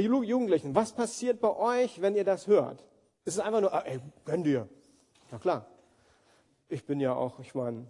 ihr 0.00 0.24
Jugendlichen, 0.24 0.74
was 0.74 0.92
passiert 0.92 1.40
bei 1.40 1.54
euch, 1.54 2.00
wenn 2.00 2.14
ihr 2.14 2.24
das 2.24 2.46
hört? 2.46 2.84
Ist 3.24 3.34
es 3.34 3.40
einfach 3.40 3.60
nur, 3.60 3.72
ey, 3.86 4.00
gönn 4.24 4.44
dir. 4.44 4.68
Na 5.30 5.38
klar 5.38 5.66
ich 6.68 6.84
bin 6.84 7.00
ja 7.00 7.14
auch, 7.14 7.38
ich 7.40 7.54
meine, 7.54 7.86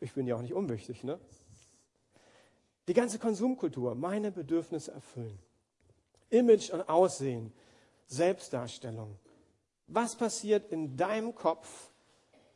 ich 0.00 0.12
bin 0.12 0.26
ja 0.26 0.36
auch 0.36 0.42
nicht 0.42 0.54
unwichtig, 0.54 1.04
ne? 1.04 1.18
Die 2.86 2.94
ganze 2.94 3.18
Konsumkultur, 3.18 3.94
meine 3.94 4.30
Bedürfnisse 4.30 4.92
erfüllen. 4.92 5.38
Image 6.28 6.70
und 6.70 6.86
Aussehen, 6.88 7.52
Selbstdarstellung. 8.06 9.18
Was 9.86 10.16
passiert 10.16 10.70
in 10.70 10.96
deinem 10.96 11.34
Kopf, 11.34 11.90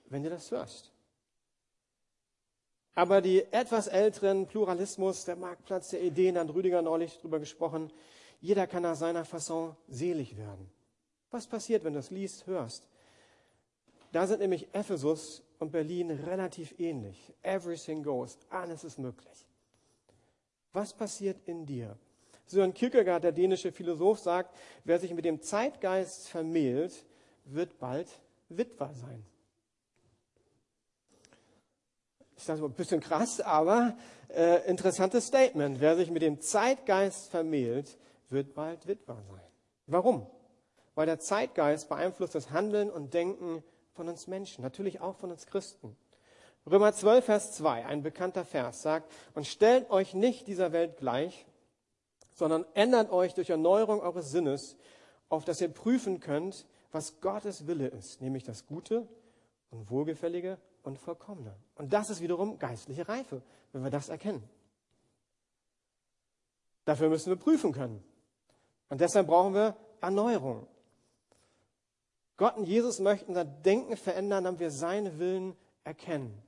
wenn 0.07 0.23
du 0.23 0.29
das 0.29 0.51
hörst? 0.51 0.93
Aber 2.95 3.23
die 3.23 3.45
etwas 3.53 3.87
älteren 3.87 4.47
Pluralismus, 4.47 5.25
der 5.25 5.37
Marktplatz 5.37 5.91
der 5.91 6.03
Ideen, 6.03 6.37
hat 6.37 6.53
Rüdiger 6.53 6.83
neulich 6.83 7.19
drüber 7.19 7.39
gesprochen, 7.39 7.91
jeder 8.41 8.67
kann 8.67 8.83
nach 8.83 8.97
seiner 8.97 9.25
Fasson 9.25 9.77
selig 9.89 10.37
werden. 10.37 10.71
Was 11.31 11.47
passiert, 11.47 11.85
wenn 11.85 11.93
du 11.93 11.99
das 11.99 12.11
liest, 12.11 12.47
hörst? 12.47 12.89
Da 14.13 14.27
sind 14.27 14.41
nämlich 14.41 14.69
Ephesus 14.73 15.43
und 15.59 15.73
Berlin 15.73 16.11
relativ 16.11 16.79
ähnlich. 16.79 17.33
Everything 17.43 18.03
goes. 18.03 18.39
Alles 18.49 18.85
ist 18.85 18.99
möglich. 18.99 19.47
Was 20.73 20.93
passiert 20.95 21.37
in 21.47 21.67
dir? 21.67 21.99
Søren 22.47 22.73
Kierkegaard, 22.73 23.25
der 23.25 23.33
dänische 23.33 23.73
Philosoph, 23.73 24.21
sagt, 24.21 24.57
wer 24.85 24.99
sich 24.99 25.13
mit 25.13 25.25
dem 25.25 25.43
Zeitgeist 25.43 26.29
vermählt, 26.29 27.05
wird 27.45 27.79
bald 27.79 28.09
Witwer 28.49 28.95
sein. 28.95 29.25
Ich 32.37 32.45
sage 32.45 32.65
ein 32.65 32.73
bisschen 32.73 33.01
krass, 33.01 33.41
aber 33.41 33.99
äh, 34.29 34.67
interessantes 34.69 35.27
Statement. 35.27 35.81
Wer 35.81 35.97
sich 35.97 36.11
mit 36.11 36.23
dem 36.23 36.41
Zeitgeist 36.41 37.31
vermählt, 37.31 37.99
wird 38.31 38.55
bald 38.55 38.87
Witwer 38.87 39.23
sein. 39.23 39.41
Warum? 39.87 40.27
Weil 40.95 41.07
der 41.07 41.19
Zeitgeist 41.19 41.89
beeinflusst 41.89 42.35
das 42.35 42.51
Handeln 42.51 42.91
und 42.91 43.15
Denken 43.15 43.63
von 43.93 44.09
uns 44.09 44.27
Menschen, 44.27 44.63
natürlich 44.63 45.01
auch 45.01 45.17
von 45.17 45.31
uns 45.31 45.47
Christen. 45.47 45.97
Römer 46.67 46.93
12, 46.93 47.25
Vers 47.25 47.53
2, 47.53 47.87
ein 47.87 48.03
bekannter 48.03 48.45
Vers, 48.45 48.83
sagt, 48.83 49.11
und 49.35 49.47
stellt 49.47 49.91
euch 49.91 50.15
nicht 50.15 50.47
dieser 50.47 50.73
Welt 50.73 50.99
gleich, 50.99 51.47
sondern 52.35 52.65
ändert 52.75 53.11
euch 53.11 53.35
durch 53.35 53.51
Erneuerung 53.51 54.01
eures 54.01 54.31
Sinnes, 54.31 54.77
auf 55.29 55.45
dass 55.45 55.61
ihr 55.61 55.69
prüfen 55.69 56.21
könnt, 56.21 56.67
was 56.93 57.21
Gottes 57.21 57.67
Wille 57.67 57.89
ist, 57.89 58.21
nämlich 58.21 58.45
das 58.45 58.67
Gute 58.67 59.09
und 59.71 59.91
Wohlgefällige 59.91 60.59
und 60.83 60.99
Vollkommene. 60.99 61.55
Und 61.75 61.93
das 61.93 62.11
ist 62.11 62.21
wiederum 62.21 62.59
geistliche 62.59 63.09
Reife, 63.09 63.43
wenn 63.73 63.83
wir 63.83 63.91
das 63.91 64.09
erkennen. 64.09 64.49
Dafür 66.85 67.09
müssen 67.09 67.31
wir 67.31 67.37
prüfen 67.37 67.73
können. 67.73 68.03
Und 68.89 69.01
deshalb 69.01 69.27
brauchen 69.27 69.55
wir 69.55 69.77
Erneuerung. 70.01 70.67
Gott 72.37 72.57
und 72.57 72.65
Jesus 72.65 73.01
möchten 73.01 73.31
unser 73.31 73.45
Denken 73.45 73.97
verändern, 73.97 74.45
damit 74.45 74.61
wir 74.61 74.71
seinen 74.71 75.19
Willen 75.19 75.57
erkennen. 75.85 76.43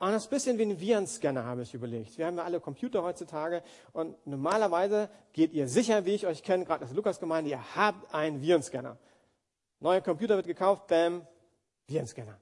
Und 0.00 0.12
das 0.12 0.28
bisschen 0.28 0.58
wie 0.58 0.62
ein 0.62 0.78
Virenscanner, 0.78 1.44
habe 1.44 1.62
ich 1.62 1.74
überlegt. 1.74 2.18
Wir 2.18 2.26
haben 2.26 2.36
ja 2.36 2.44
alle 2.44 2.60
Computer 2.60 3.02
heutzutage 3.02 3.62
und 3.92 4.14
normalerweise 4.26 5.10
geht 5.32 5.52
ihr 5.52 5.66
sicher, 5.66 6.04
wie 6.04 6.14
ich 6.14 6.26
euch 6.26 6.44
kenne, 6.44 6.64
gerade 6.64 6.84
als 6.84 6.92
Lukas-Gemeinde, 6.92 7.50
ihr 7.50 7.74
habt 7.74 8.14
einen 8.14 8.40
Virenscanner. 8.40 8.96
Neuer 9.80 10.00
Computer 10.00 10.36
wird 10.36 10.46
gekauft, 10.46 10.86
bam, 10.86 11.26
Virenscanner. 11.88 12.38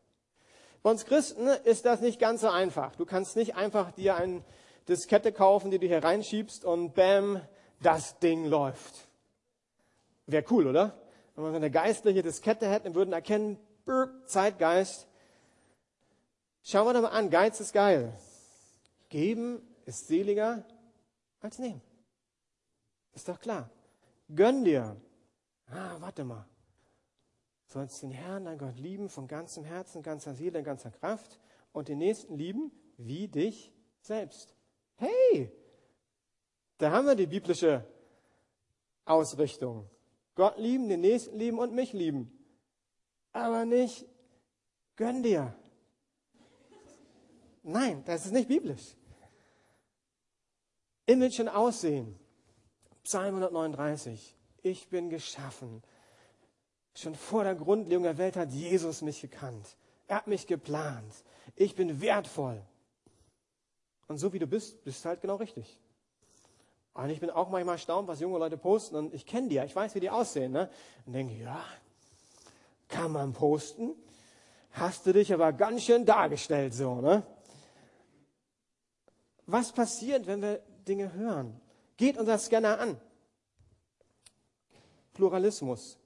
Bei 0.83 0.91
uns 0.91 1.07
Christen 1.07 1.49
ist 1.65 1.87
das 1.87 2.01
nicht 2.01 2.19
ganz 2.19 2.43
so 2.43 2.49
einfach. 2.49 2.95
Du 2.97 3.07
kannst 3.07 3.37
nicht 3.37 3.57
einfach 3.57 3.91
dir 3.91 4.17
eine 4.17 4.43
Diskette 4.89 5.33
kaufen, 5.33 5.71
die 5.71 5.79
du 5.79 5.87
hier 5.87 6.05
reinschiebst 6.05 6.65
und 6.65 6.95
bam, 6.95 7.41
das 7.81 8.19
Ding 8.19 8.45
läuft. 8.45 9.09
Wäre 10.27 10.45
cool, 10.51 10.67
oder? 10.67 11.01
Wenn 11.35 11.45
wir 11.45 11.51
so 11.51 11.57
eine 11.57 11.71
geistliche 11.71 12.23
Diskette 12.23 12.69
hätten, 12.69 12.95
würden 12.95 13.13
erkennen, 13.13 13.59
Zeitgeist, 14.27 15.07
Schauen 16.69 16.85
wir 16.85 16.95
doch 16.95 17.03
mal 17.03 17.11
an, 17.11 17.31
Geiz 17.31 17.61
ist 17.61 17.73
geil. 17.73 18.13
Geben 19.09 19.63
ist 19.85 20.09
seliger 20.09 20.65
als 21.39 21.61
nehmen. 21.61 21.81
Ist 23.13 23.29
doch 23.29 23.39
klar. 23.39 23.71
Gönn 24.35 24.65
dir. 24.65 25.01
Ah, 25.69 25.95
warte 26.01 26.25
mal. 26.25 26.45
Sollst 27.67 28.03
den 28.03 28.11
Herrn, 28.11 28.47
dein 28.47 28.59
Gott, 28.59 28.81
lieben 28.81 29.09
von 29.09 29.29
ganzem 29.29 29.63
Herzen, 29.63 30.03
ganzer 30.03 30.35
Seele, 30.35 30.65
ganzer 30.65 30.91
Kraft 30.91 31.39
und 31.73 31.87
den 31.87 31.99
Nächsten 31.99 32.37
lieben 32.37 32.73
wie 32.97 33.29
dich 33.29 33.73
selbst. 34.01 34.57
Hey, 34.97 35.53
da 36.79 36.91
haben 36.91 37.07
wir 37.07 37.15
die 37.15 37.29
biblische 37.29 37.87
Ausrichtung. 39.05 39.89
Gott 40.37 40.59
lieben, 40.59 40.89
den 40.89 41.01
Nächsten 41.01 41.39
lieben 41.39 41.59
und 41.59 41.73
mich 41.73 41.93
lieben. 41.93 42.31
Aber 43.33 43.65
nicht 43.65 44.07
gönn 44.95 45.23
dir. 45.23 45.55
Nein, 47.63 48.05
das 48.05 48.27
ist 48.27 48.33
nicht 48.33 48.47
biblisch. 48.47 48.95
Image 51.07 51.41
und 51.41 51.49
Aussehen. 51.49 52.19
Psalm 53.03 53.37
139. 53.37 54.37
Ich 54.63 54.89
bin 54.89 55.11
geschaffen. 55.11 55.83
Schon 56.95 57.15
vor 57.15 57.45
der 57.45 57.55
Grundlegung 57.55 58.05
der 58.05 58.19
Welt 58.19 58.37
hat 58.37 58.53
Jesus 58.53 59.03
mich 59.03 59.21
gekannt. 59.21 59.77
Er 60.07 60.17
hat 60.17 60.27
mich 60.27 60.47
geplant. 60.47 61.13
Ich 61.55 61.75
bin 61.75 62.01
wertvoll. 62.01 62.63
Und 64.09 64.19
so 64.19 64.33
wie 64.33 64.39
du 64.39 64.47
bist, 64.47 64.83
bist 64.85 65.05
du 65.05 65.09
halt 65.09 65.21
genau 65.21 65.37
richtig. 65.37 65.81
Und 66.97 67.11
ich 67.11 67.21
bin 67.21 67.31
auch 67.31 67.51
manchmal 67.51 67.75
erstaunt, 67.75 68.09
was 68.09 68.21
junge 68.21 68.39
Leute 68.39 68.57
posten. 68.57 68.97
Und 68.97 69.15
ich 69.15 69.27
kenne 69.27 69.49
die 69.49 69.57
ja, 69.57 69.65
ich 69.65 69.77
weiß, 69.77 69.95
wie 69.95 70.01
die 70.01 70.09
aussehen. 70.09 70.53
Ne? 70.53 70.71
Und 71.05 71.13
denke, 71.13 71.35
ja, 71.35 71.63
kann 72.89 73.13
man 73.13 73.35
posten? 73.35 73.95
Hast 74.73 75.05
du 75.07 75.13
dich 75.13 75.33
aber 75.33 75.53
ganz 75.53 75.83
schön 75.83 76.07
dargestellt 76.07 76.75
so, 76.75 77.01
ne? 77.01 77.23
Was 79.47 79.73
passiert, 79.73 80.27
wenn 80.27 80.43
wir 80.43 80.61
Dinge 80.89 81.13
hören? 81.13 81.61
Geht 81.97 82.19
unser 82.19 82.39
Scanner 82.39 82.81
an? 82.81 83.01
Pluralismus. 85.13 85.99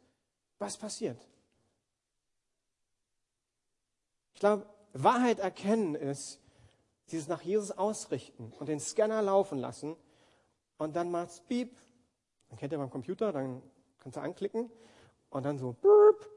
Was 0.58 0.76
passiert? 0.76 1.20
Ich 4.34 4.40
glaube, 4.40 4.66
Wahrheit 4.92 5.38
erkennen 5.38 5.94
ist, 5.94 6.40
dieses 7.10 7.28
nach 7.28 7.42
Jesus 7.42 7.70
ausrichten 7.70 8.52
und 8.58 8.68
den 8.68 8.80
Scanner 8.80 9.22
laufen 9.22 9.58
lassen 9.58 9.96
und 10.80 10.96
dann 10.96 11.10
macht's 11.10 11.40
Beep. 11.40 11.76
Dann 12.48 12.58
kennt 12.58 12.72
ihr 12.72 12.78
beim 12.78 12.90
Computer, 12.90 13.32
dann 13.32 13.62
kannst 14.00 14.16
du 14.16 14.20
anklicken 14.20 14.70
und 15.30 15.44
dann 15.44 15.58
so 15.58 15.72
Burp. 15.80 16.28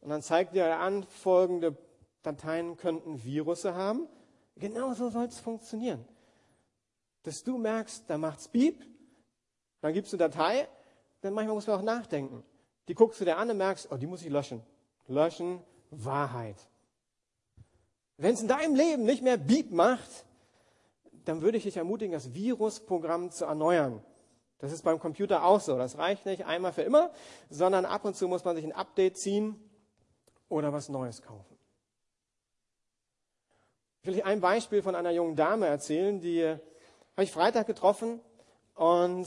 Und 0.00 0.10
dann 0.10 0.22
zeigt 0.22 0.54
dir 0.54 0.78
an, 0.78 1.04
folgende 1.04 1.76
Dateien 2.22 2.76
könnten 2.76 3.22
Virusse 3.22 3.74
haben. 3.74 4.08
Genauso 4.56 5.08
soll 5.10 5.26
es 5.26 5.38
funktionieren 5.38 6.04
dass 7.24 7.42
du 7.42 7.58
merkst, 7.58 8.04
da 8.06 8.16
macht's 8.16 8.46
Piep, 8.48 8.86
dann 9.80 9.92
gibst 9.92 10.12
du 10.12 10.16
Datei, 10.16 10.68
dann 11.22 11.34
manchmal 11.34 11.54
muss 11.56 11.66
man 11.66 11.80
auch 11.80 11.82
nachdenken. 11.82 12.44
Die 12.86 12.94
guckst 12.94 13.20
du 13.20 13.24
dir 13.24 13.38
an 13.38 13.50
und 13.50 13.56
merkst, 13.56 13.88
oh, 13.90 13.96
die 13.96 14.06
muss 14.06 14.22
ich 14.22 14.28
löschen. 14.28 14.62
Löschen, 15.08 15.60
Wahrheit. 15.90 16.56
Wenn 18.18 18.34
es 18.34 18.42
in 18.42 18.48
deinem 18.48 18.74
Leben 18.74 19.04
nicht 19.04 19.22
mehr 19.22 19.38
Beep 19.38 19.72
macht, 19.72 20.26
dann 21.24 21.42
würde 21.42 21.58
ich 21.58 21.64
dich 21.64 21.76
ermutigen, 21.76 22.12
das 22.12 22.34
Virusprogramm 22.34 23.30
zu 23.30 23.44
erneuern. 23.44 24.02
Das 24.58 24.72
ist 24.72 24.82
beim 24.82 24.98
Computer 24.98 25.44
auch 25.44 25.60
so. 25.60 25.76
Das 25.76 25.98
reicht 25.98 26.26
nicht 26.26 26.46
einmal 26.46 26.72
für 26.72 26.82
immer, 26.82 27.10
sondern 27.50 27.84
ab 27.84 28.04
und 28.04 28.16
zu 28.16 28.28
muss 28.28 28.44
man 28.44 28.56
sich 28.56 28.64
ein 28.64 28.72
Update 28.72 29.18
ziehen 29.18 29.56
oder 30.48 30.72
was 30.72 30.88
Neues 30.88 31.22
kaufen. 31.22 31.58
Ich 34.02 34.08
will 34.08 34.14
euch 34.16 34.24
ein 34.24 34.40
Beispiel 34.40 34.82
von 34.82 34.94
einer 34.94 35.10
jungen 35.10 35.34
Dame 35.34 35.66
erzählen, 35.66 36.20
die 36.20 36.44
habe 36.44 37.24
ich 37.24 37.32
Freitag 37.32 37.66
getroffen 37.66 38.20
und 38.74 39.26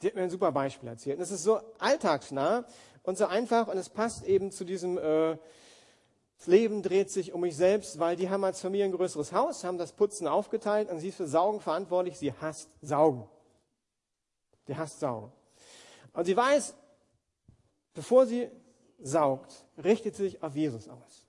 die 0.00 0.06
hat 0.06 0.14
mir 0.14 0.22
ein 0.22 0.30
super 0.30 0.52
Beispiel 0.52 0.88
erzählt. 0.88 1.18
Und 1.18 1.22
es 1.22 1.30
ist 1.30 1.42
so 1.42 1.60
alltagsnah 1.78 2.64
und 3.02 3.18
so 3.18 3.26
einfach 3.26 3.68
und 3.68 3.76
es 3.76 3.88
passt 3.88 4.24
eben 4.26 4.50
zu 4.50 4.64
diesem, 4.64 4.96
äh, 4.98 5.36
das 6.38 6.46
Leben 6.46 6.82
dreht 6.82 7.10
sich 7.10 7.32
um 7.32 7.42
mich 7.42 7.56
selbst, 7.56 7.98
weil 7.98 8.16
die 8.16 8.30
haben 8.30 8.44
als 8.44 8.60
Familie 8.60 8.86
ein 8.86 8.92
größeres 8.92 9.32
Haus, 9.32 9.64
haben 9.64 9.78
das 9.78 9.92
Putzen 9.92 10.26
aufgeteilt 10.26 10.88
und 10.88 11.00
sie 11.00 11.08
ist 11.08 11.16
für 11.16 11.26
Saugen 11.26 11.60
verantwortlich. 11.60 12.16
Sie 12.16 12.32
hasst 12.32 12.70
Saugen. 12.80 13.28
Sie 14.66 14.76
hasst 14.76 15.00
Saugen. 15.00 15.32
Und 16.12 16.24
sie 16.24 16.36
weiß, 16.36 16.74
bevor 17.92 18.26
sie 18.26 18.48
saugt, 19.00 19.52
richtet 19.82 20.16
sie 20.16 20.24
sich 20.24 20.42
auf 20.42 20.54
Jesus 20.54 20.88
aus. 20.88 21.26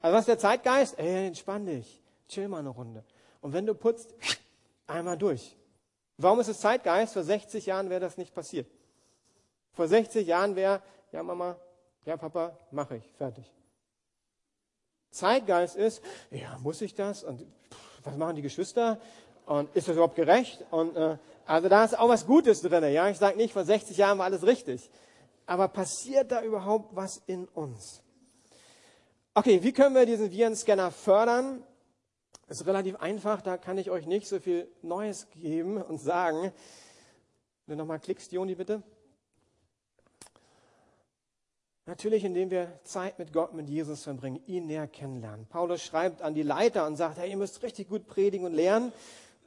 Also 0.00 0.14
was 0.14 0.22
ist 0.22 0.28
der 0.28 0.38
Zeitgeist? 0.38 0.98
Ey, 0.98 1.26
entspann 1.26 1.64
dich. 1.66 2.02
Chill 2.28 2.48
mal 2.48 2.58
eine 2.58 2.70
Runde. 2.70 3.04
Und 3.40 3.52
wenn 3.52 3.66
du 3.66 3.74
putzt, 3.74 4.14
Einmal 4.92 5.16
durch. 5.16 5.56
Warum 6.18 6.40
ist 6.40 6.48
es 6.48 6.60
Zeitgeist? 6.60 7.14
Vor 7.14 7.22
60 7.22 7.66
Jahren 7.66 7.88
wäre 7.88 8.00
das 8.00 8.18
nicht 8.18 8.34
passiert. 8.34 8.70
Vor 9.72 9.88
60 9.88 10.26
Jahren 10.26 10.54
wäre, 10.54 10.82
ja 11.12 11.22
Mama, 11.22 11.56
ja 12.04 12.16
Papa, 12.16 12.56
mache 12.70 12.96
ich, 12.96 13.12
fertig. 13.12 13.50
Zeitgeist 15.12 15.76
ist, 15.76 16.02
ja, 16.30 16.58
muss 16.62 16.80
ich 16.80 16.94
das? 16.94 17.22
Und 17.22 17.46
was 18.02 18.16
machen 18.16 18.36
die 18.36 18.42
Geschwister? 18.42 18.98
Und 19.46 19.74
ist 19.76 19.86
das 19.86 19.94
überhaupt 19.94 20.16
gerecht? 20.16 20.64
Und 20.70 20.96
äh, 20.96 21.16
also 21.46 21.68
da 21.68 21.84
ist 21.84 21.98
auch 21.98 22.08
was 22.08 22.26
Gutes 22.26 22.62
drin. 22.62 22.92
Ja, 22.92 23.08
ich 23.08 23.18
sage 23.18 23.36
nicht, 23.36 23.52
vor 23.52 23.64
60 23.64 23.96
Jahren 23.96 24.18
war 24.18 24.24
alles 24.24 24.44
richtig. 24.44 24.90
Aber 25.46 25.68
passiert 25.68 26.32
da 26.32 26.42
überhaupt 26.42 26.96
was 26.96 27.22
in 27.26 27.46
uns? 27.48 28.02
Okay, 29.34 29.62
wie 29.62 29.72
können 29.72 29.94
wir 29.94 30.06
diesen 30.06 30.30
Virenscanner 30.30 30.90
fördern? 30.90 31.62
ist 32.52 32.66
relativ 32.66 32.96
einfach, 32.96 33.40
da 33.40 33.56
kann 33.56 33.78
ich 33.78 33.90
euch 33.90 34.06
nicht 34.06 34.28
so 34.28 34.38
viel 34.38 34.68
Neues 34.82 35.28
geben 35.30 35.80
und 35.80 35.98
sagen. 35.98 36.52
Wenn 37.66 37.78
du 37.78 37.82
nochmal 37.84 37.98
klickst, 37.98 38.30
Joni, 38.32 38.54
bitte. 38.54 38.82
Natürlich, 41.86 42.24
indem 42.24 42.50
wir 42.50 42.78
Zeit 42.84 43.18
mit 43.18 43.32
Gott, 43.32 43.54
mit 43.54 43.68
Jesus 43.68 44.04
verbringen, 44.04 44.40
ihn 44.46 44.66
näher 44.66 44.86
kennenlernen. 44.86 45.46
Paulus 45.46 45.82
schreibt 45.82 46.22
an 46.22 46.34
die 46.34 46.42
Leiter 46.42 46.86
und 46.86 46.96
sagt, 46.96 47.18
hey, 47.18 47.30
ihr 47.30 47.36
müsst 47.36 47.62
richtig 47.62 47.88
gut 47.88 48.06
predigen 48.06 48.46
und 48.46 48.54
lernen. 48.54 48.92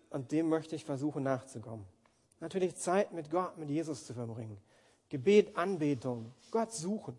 Und 0.10 0.32
dem 0.32 0.50
möchte 0.50 0.76
ich 0.76 0.84
versuchen 0.84 1.24
nachzukommen. 1.24 1.86
Natürlich 2.41 2.76
Zeit 2.76 3.13
mit 3.13 3.32
Gott, 3.32 3.58
mit 3.58 3.69
Jesus 3.69 4.06
zu 4.06 4.13
verbringen. 4.13 4.58
Gebet, 5.10 5.56
Anbetung, 5.56 6.34
Gott 6.52 6.74
suchen. 6.74 7.17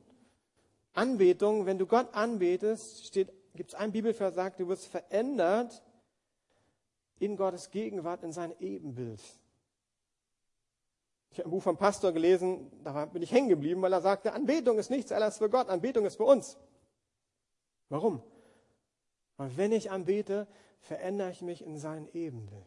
Anbetung, 0.92 1.66
wenn 1.66 1.78
du 1.78 1.86
Gott 1.86 2.14
anbetest, 2.14 3.06
steht 3.06 3.32
gibt 3.56 3.70
es 3.70 3.74
einen 3.74 3.92
Bibelvers, 3.92 4.34
sagt, 4.34 4.60
du 4.60 4.68
wirst 4.68 4.86
verändert 4.86 5.82
in 7.18 7.36
Gottes 7.36 7.70
Gegenwart, 7.70 8.22
in 8.22 8.32
sein 8.32 8.54
Ebenbild. 8.60 9.22
Ich 11.30 11.38
habe 11.38 11.48
ein 11.48 11.50
Buch 11.50 11.62
vom 11.62 11.76
Pastor 11.76 12.12
gelesen, 12.12 12.70
da 12.82 13.06
bin 13.06 13.22
ich 13.22 13.32
hängen 13.32 13.48
geblieben, 13.48 13.82
weil 13.82 13.92
er 13.92 14.00
sagte, 14.00 14.32
Anbetung 14.32 14.78
ist 14.78 14.90
nichts 14.90 15.12
alles 15.12 15.38
für 15.38 15.50
Gott, 15.50 15.68
Anbetung 15.68 16.06
ist 16.06 16.16
für 16.16 16.24
uns. 16.24 16.56
Warum? 17.88 18.22
Weil 19.36 19.56
wenn 19.56 19.72
ich 19.72 19.90
anbete, 19.90 20.46
verändere 20.80 21.30
ich 21.30 21.42
mich 21.42 21.62
in 21.62 21.78
sein 21.78 22.08
Ebenbild. 22.14 22.66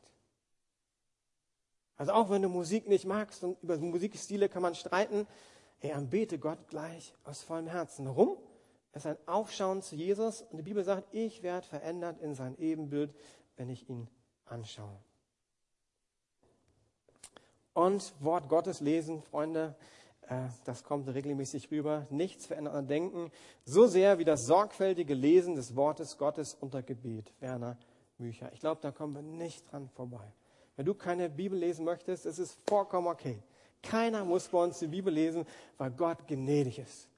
Also 1.97 2.13
auch 2.13 2.29
wenn 2.29 2.41
du 2.41 2.49
Musik 2.49 2.87
nicht 2.87 3.05
magst 3.05 3.43
und 3.43 3.61
über 3.61 3.77
Musikstile 3.77 4.47
kann 4.47 4.61
man 4.61 4.75
streiten, 4.75 5.27
ey, 5.81 5.91
anbete 5.91 6.39
Gott 6.39 6.67
gleich 6.67 7.13
aus 7.23 7.41
vollem 7.41 7.67
Herzen. 7.67 8.05
Warum? 8.05 8.37
Es 8.91 9.05
ist 9.05 9.11
ein 9.11 9.27
Aufschauen 9.27 9.81
zu 9.81 9.95
Jesus 9.95 10.41
und 10.41 10.57
die 10.57 10.63
Bibel 10.63 10.83
sagt, 10.83 11.13
ich 11.13 11.43
werde 11.43 11.67
verändert 11.67 12.19
in 12.21 12.35
sein 12.35 12.57
Ebenbild, 12.57 13.13
wenn 13.57 13.69
ich 13.69 13.89
ihn 13.89 14.07
anschaue. 14.45 14.97
Und 17.73 18.13
Wort 18.19 18.49
Gottes 18.49 18.81
lesen, 18.81 19.21
Freunde. 19.23 19.75
Äh, 20.27 20.47
das 20.65 20.83
kommt 20.83 21.07
regelmäßig 21.07 21.71
rüber. 21.71 22.07
Nichts 22.09 22.45
verändert 22.45 22.75
an 22.75 22.87
Denken. 22.87 23.31
So 23.65 23.87
sehr 23.87 24.19
wie 24.19 24.25
das 24.25 24.45
sorgfältige 24.45 25.13
Lesen 25.13 25.55
des 25.55 25.75
Wortes 25.75 26.17
Gottes 26.17 26.55
unter 26.55 26.83
Gebet. 26.83 27.33
Werner 27.39 27.77
Mücher. 28.17 28.51
Ich 28.53 28.59
glaube, 28.59 28.81
da 28.81 28.91
kommen 28.91 29.15
wir 29.15 29.21
nicht 29.21 29.71
dran 29.71 29.89
vorbei. 29.89 30.33
Wenn 30.75 30.85
du 30.85 30.93
keine 30.93 31.29
Bibel 31.29 31.57
lesen 31.57 31.85
möchtest, 31.85 32.25
ist 32.25 32.39
es 32.39 32.57
vollkommen 32.67 33.07
okay. 33.07 33.41
Keiner 33.81 34.25
muss 34.25 34.47
bei 34.47 34.63
uns 34.63 34.79
die 34.79 34.87
Bibel 34.87 35.13
lesen, 35.13 35.45
weil 35.77 35.91
Gott 35.91 36.27
gnädig 36.27 36.79
ist. 36.79 37.09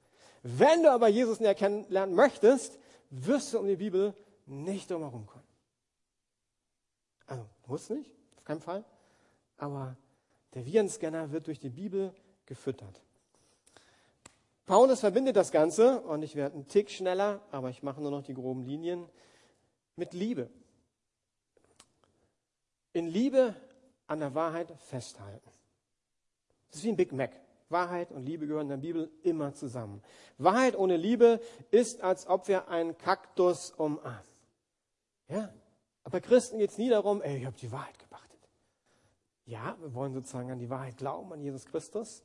Wenn 0.42 0.82
du 0.82 0.90
aber 0.90 1.08
Jesus 1.08 1.40
näher 1.40 1.54
kennenlernen 1.54 2.14
möchtest, 2.14 2.78
wirst 3.10 3.52
du 3.52 3.58
um 3.58 3.66
die 3.66 3.76
Bibel 3.76 4.14
nicht 4.46 4.90
drumherum 4.90 5.26
kommen. 5.26 5.44
Also, 7.26 7.46
muss 7.66 7.88
nicht, 7.90 8.10
auf 8.36 8.44
keinen 8.44 8.60
Fall. 8.60 8.84
Aber 9.56 9.96
der 10.54 10.66
Virenscanner 10.66 11.32
wird 11.32 11.46
durch 11.46 11.58
die 11.58 11.70
Bibel 11.70 12.14
gefüttert. 12.46 13.02
Paulus 14.66 15.00
verbindet 15.00 15.36
das 15.36 15.50
Ganze, 15.50 16.00
und 16.02 16.22
ich 16.22 16.36
werde 16.36 16.54
einen 16.54 16.68
Tick 16.68 16.90
schneller, 16.90 17.40
aber 17.50 17.70
ich 17.70 17.82
mache 17.82 18.00
nur 18.00 18.10
noch 18.10 18.22
die 18.22 18.34
groben 18.34 18.62
Linien, 18.62 19.08
mit 19.96 20.14
Liebe. 20.14 20.50
In 22.92 23.08
Liebe 23.08 23.54
an 24.06 24.20
der 24.20 24.34
Wahrheit 24.34 24.72
festhalten. 24.78 25.50
Das 26.70 26.78
ist 26.78 26.84
wie 26.84 26.90
ein 26.90 26.96
Big 26.96 27.12
Mac. 27.12 27.32
Wahrheit 27.68 28.12
und 28.12 28.24
Liebe 28.24 28.46
gehören 28.46 28.64
in 28.64 28.68
der 28.68 28.76
Bibel 28.76 29.10
immer 29.22 29.54
zusammen. 29.54 30.02
Wahrheit 30.38 30.76
ohne 30.76 30.96
Liebe 30.96 31.40
ist, 31.70 32.02
als 32.02 32.26
ob 32.26 32.46
wir 32.48 32.68
einen 32.68 32.96
Kaktus 32.98 33.72
umarmen. 33.72 34.20
Ja? 35.28 35.52
Aber 36.04 36.20
Christen 36.20 36.58
geht 36.58 36.70
es 36.70 36.78
nie 36.78 36.90
darum, 36.90 37.22
ey, 37.22 37.38
ich 37.38 37.46
habe 37.46 37.56
die 37.56 37.72
Wahrheit 37.72 37.98
gepachtet. 37.98 38.11
Ja, 39.44 39.76
wir 39.80 39.94
wollen 39.94 40.12
sozusagen 40.12 40.50
an 40.50 40.58
die 40.58 40.70
Wahrheit 40.70 40.96
glauben, 40.96 41.32
an 41.32 41.40
Jesus 41.40 41.66
Christus. 41.66 42.22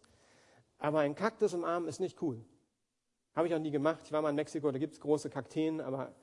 Aber 0.77 0.99
ein 0.99 1.15
Kaktus 1.15 1.53
umarmen 1.53 1.89
ist 1.89 1.99
nicht 1.99 2.21
cool. 2.21 2.43
Habe 3.36 3.47
ich 3.47 3.56
auch 3.56 3.60
nie 3.60 3.71
gemacht. 3.71 4.01
Ich 4.06 4.12
war 4.12 4.21
mal 4.21 4.30
in 4.30 4.36
Mexiko, 4.36 4.71
da 4.71 4.80
gibt 4.80 4.93
es 4.93 4.99
große 4.99 5.30
Kakteen, 5.30 5.82
aber 5.82 6.13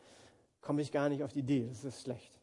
komme 0.60 0.82
ich 0.82 0.92
gar 0.92 1.08
nicht 1.08 1.22
auf 1.22 1.32
die 1.32 1.40
Idee. 1.40 1.66
Das 1.68 1.84
ist 1.84 2.02
schlecht. 2.02 2.40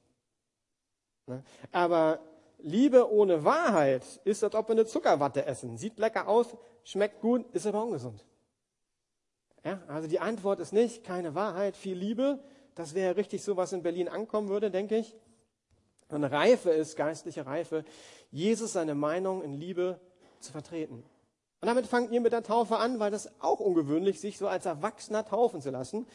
Ne? 1.28 1.44
Aber 1.72 2.20
Liebe 2.60 3.12
ohne 3.12 3.44
Wahrheit 3.44 4.04
ist, 4.24 4.44
als 4.44 4.56
ob 4.56 4.68
wir 4.68 4.74
eine 4.74 4.86
Zuckerwatte 4.86 5.46
essen. 5.46 5.78
Sieht 5.78 5.98
lecker 5.98 6.28
aus, 6.28 6.56
schmeckt 6.84 7.22
gut, 7.22 7.46
ist 7.54 7.66
aber 7.66 7.84
ungesund. 7.84 8.24
Ja, 9.64 9.82
also 9.88 10.08
die 10.08 10.20
Antwort 10.20 10.60
ist 10.60 10.74
nicht 10.74 11.04
keine 11.04 11.36
Wahrheit, 11.36 11.76
viel 11.76 11.98
Liebe. 11.98 12.40
Das 12.76 12.94
wäre 12.94 13.16
richtig 13.16 13.44
so, 13.44 13.58
was 13.58 13.74
in 13.74 13.84
Berlin 13.84 14.08
ankommen 14.08 14.50
würde, 14.50 14.72
denke 14.72 14.98
ich. 14.98 15.16
Und 16.12 16.24
Reife 16.24 16.70
ist 16.72 16.96
geistliche 16.96 17.46
Reife, 17.46 17.86
Jesus 18.32 18.74
seine 18.74 18.96
Meinung 18.96 19.42
in 19.44 19.54
Liebe 19.54 20.00
zu 20.40 20.52
vertreten. 20.52 21.04
Und 21.62 21.68
damit 21.68 21.86
fangt 21.86 22.12
ihr 22.12 22.22
mit 22.22 22.34
der 22.34 22.44
Taufe 22.44 22.78
an, 22.78 23.00
weil 23.00 23.12
das 23.12 23.40
auch 23.40 23.60
ungewöhnlich, 23.60 24.20
sich 24.20 24.38
so 24.38 24.48
als 24.48 24.66
Erwachsener 24.66 25.26
taufen 25.26 25.62
zu 25.62 25.70
lassen. 25.70 26.08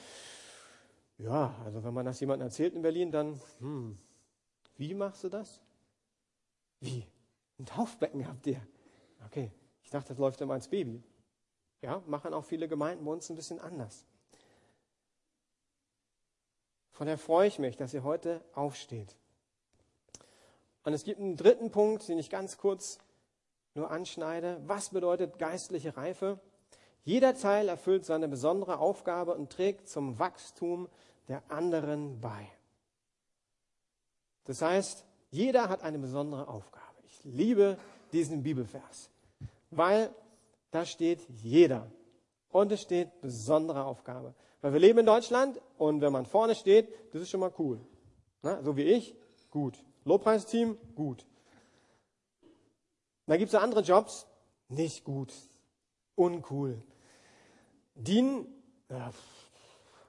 Ja, 1.19 1.55
also 1.65 1.83
wenn 1.85 1.95
man 1.95 2.05
das 2.05 2.21
jemandem 2.21 2.49
erzählt 2.49 2.75
in 2.75 2.83
Berlin, 2.83 3.11
dann, 3.11 3.41
hm, 3.59 3.97
wie 4.77 4.93
machst 4.93 5.25
du 5.25 5.29
das? 5.29 5.61
Wie? 6.81 7.07
Ein 7.59 7.65
Taufbecken 7.67 8.27
habt 8.29 8.47
ihr? 8.47 8.61
Okay, 9.25 9.51
ich 9.83 9.91
dachte, 9.91 10.09
das 10.09 10.19
läuft 10.19 10.41
immer 10.41 10.55
als 10.55 10.69
Baby. 10.69 11.03
Ja, 11.81 12.03
machen 12.07 12.35
auch 12.35 12.45
viele 12.45 12.69
Gemeinden 12.69 13.05
bei 13.05 13.13
uns 13.13 13.31
ein 13.31 13.37
bisschen 13.37 13.61
anders. 13.61 14.05
Von 16.91 17.07
daher 17.07 17.19
freue 17.19 17.49
ich 17.49 17.59
mich, 17.59 17.77
dass 17.77 17.95
ihr 17.95 18.03
heute 18.03 18.45
aufsteht. 18.53 19.17
Und 20.87 20.93
es 20.93 21.03
gibt 21.03 21.21
einen 21.21 21.37
dritten 21.37 21.73
Punkt, 21.73 22.07
den 22.07 22.17
ich 22.17 22.31
ganz 22.31 22.59
kurz 22.59 22.99
nur 23.75 23.91
anschneide. 23.91 24.63
Was 24.67 24.91
bedeutet 24.91 25.37
geistliche 25.37 25.97
Reife? 25.97 26.39
Jeder 27.03 27.35
Teil 27.35 27.69
erfüllt 27.69 28.05
seine 28.05 28.29
besondere 28.29 28.79
Aufgabe 28.79 29.35
und 29.35 29.51
trägt 29.51 29.89
zum 29.89 30.21
Wachstum 30.21 30.89
der 31.27 31.43
anderen 31.49 32.21
bei. 32.21 32.49
Das 34.45 34.63
heißt, 34.63 35.05
jeder 35.33 35.69
hat 35.69 35.83
eine 35.83 35.99
besondere 35.99 36.47
Aufgabe. 36.47 36.85
Ich 37.05 37.25
liebe 37.25 37.79
diesen 38.13 38.45
Bibelvers, 38.45 39.11
weil 39.73 40.15
da 40.71 40.87
steht 40.87 41.27
jeder. 41.43 41.91
Und 42.51 42.71
es 42.71 42.83
steht 42.83 43.21
besondere 43.21 43.87
Aufgabe. 43.87 44.35
Weil 44.61 44.73
wir 44.73 44.81
leben 44.81 45.01
in 45.01 45.07
Deutschland 45.07 45.61
und 45.79 46.01
wenn 46.01 46.13
man 46.13 46.27
vorne 46.27 46.55
steht, 46.55 46.89
das 47.13 47.23
ist 47.23 47.31
schon 47.31 47.41
mal 47.41 47.53
cool. 47.59 47.81
Na, 48.43 48.63
so 48.63 48.77
wie 48.77 48.85
ich, 48.85 49.17
gut. 49.51 49.77
Lobpreisteam, 50.07 50.79
gut. 50.95 51.27
Da 53.27 53.37
gibt 53.37 53.53
es 53.53 53.55
andere 53.57 53.81
Jobs, 53.81 54.27
nicht 54.69 55.05
gut, 55.05 55.35
uncool. 56.15 56.81
Dienen, 57.97 58.47
ja, 58.89 59.13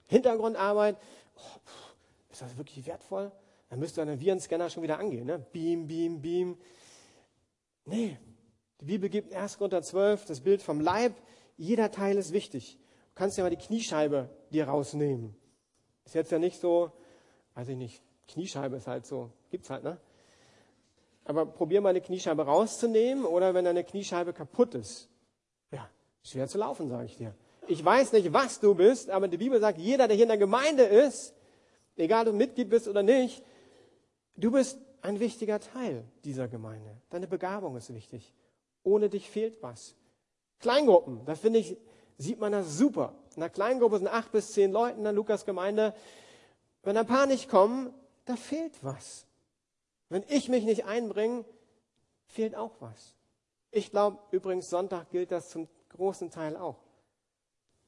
Hintergrundarbeit, 0.05 0.97
oh, 1.35 1.59
ist 2.29 2.43
das 2.43 2.57
wirklich 2.57 2.85
wertvoll? 2.85 3.31
Dann 3.69 3.79
müsste 3.79 4.03
ein 4.03 4.19
Virenscanner 4.19 4.69
schon 4.69 4.83
wieder 4.83 4.99
angehen. 4.99 5.25
Ne? 5.25 5.39
Beam, 5.39 5.87
beam, 5.87 6.21
beam. 6.21 6.57
Nee, 7.85 8.17
die 8.79 8.85
Bibel 8.85 9.09
gibt 9.09 9.31
in 9.31 9.37
1. 9.37 9.57
Korinther 9.57 9.81
12 9.81 10.25
das 10.25 10.41
Bild 10.41 10.61
vom 10.61 10.79
Leib. 10.79 11.15
Jeder 11.57 11.89
Teil 11.89 12.17
ist 12.17 12.33
wichtig. 12.33 12.77
Du 12.77 13.15
kannst 13.15 13.37
ja 13.37 13.43
mal 13.43 13.49
die 13.49 13.57
Kniescheibe 13.57 14.29
dir 14.51 14.67
rausnehmen. 14.67 15.35
Ist 16.05 16.13
jetzt 16.13 16.31
ja 16.31 16.37
nicht 16.37 16.59
so, 16.61 16.91
weiß 17.55 17.69
ich 17.69 17.77
nicht, 17.77 18.03
Kniescheibe 18.27 18.75
ist 18.75 18.85
halt 18.85 19.07
so, 19.07 19.31
gibt's 19.49 19.69
halt, 19.69 19.83
ne? 19.83 19.97
Aber 21.25 21.45
probier 21.45 21.81
mal 21.81 21.89
eine 21.89 22.01
Kniescheibe 22.01 22.45
rauszunehmen 22.45 23.25
oder 23.25 23.53
wenn 23.53 23.65
deine 23.65 23.83
Kniescheibe 23.83 24.31
kaputt 24.31 24.75
ist. 24.75 25.09
Ja, 25.71 25.89
schwer 26.23 26.47
zu 26.47 26.57
laufen, 26.57 26.87
sage 26.87 27.05
ich 27.05 27.17
dir. 27.17 27.33
Ich 27.67 27.83
weiß 27.83 28.13
nicht, 28.13 28.31
was 28.31 28.61
du 28.61 28.75
bist, 28.75 29.09
aber 29.09 29.27
die 29.27 29.37
Bibel 29.37 29.59
sagt, 29.59 29.77
jeder, 29.77 30.07
der 30.07 30.15
hier 30.15 30.23
in 30.23 30.29
der 30.29 30.37
Gemeinde 30.37 30.83
ist, 30.83 31.33
egal 31.97 32.27
ob 32.27 32.33
du 32.33 32.37
Mitglied 32.37 32.69
bist 32.69 32.87
oder 32.87 33.03
nicht, 33.03 33.43
Du 34.37 34.51
bist 34.51 34.79
ein 35.01 35.19
wichtiger 35.19 35.59
Teil 35.59 36.05
dieser 36.23 36.47
Gemeinde. 36.47 36.95
Deine 37.09 37.27
Begabung 37.27 37.75
ist 37.75 37.93
wichtig. 37.93 38.33
Ohne 38.83 39.09
dich 39.09 39.29
fehlt 39.29 39.61
was. 39.63 39.95
Kleingruppen, 40.59 41.25
da 41.25 41.35
finde 41.35 41.59
ich, 41.59 41.75
sieht 42.17 42.39
man 42.39 42.51
das 42.51 42.77
super. 42.77 43.15
In 43.35 43.41
einer 43.41 43.49
Kleingruppe 43.49 43.97
sind 43.97 44.07
acht 44.07 44.31
bis 44.31 44.53
zehn 44.53 44.71
Leute 44.71 44.97
in 44.97 45.03
der 45.03 45.13
Lukas-Gemeinde. 45.13 45.93
Wenn 46.83 46.97
ein 46.97 47.07
paar 47.07 47.25
nicht 47.25 47.49
kommen, 47.49 47.93
da 48.25 48.35
fehlt 48.35 48.73
was. 48.83 49.25
Wenn 50.09 50.23
ich 50.27 50.49
mich 50.49 50.63
nicht 50.63 50.85
einbringe, 50.85 51.45
fehlt 52.27 52.55
auch 52.55 52.75
was. 52.79 53.13
Ich 53.71 53.91
glaube, 53.91 54.19
übrigens, 54.31 54.69
Sonntag 54.69 55.09
gilt 55.09 55.31
das 55.31 55.49
zum 55.49 55.67
großen 55.89 56.31
Teil 56.31 56.55
auch. 56.55 56.77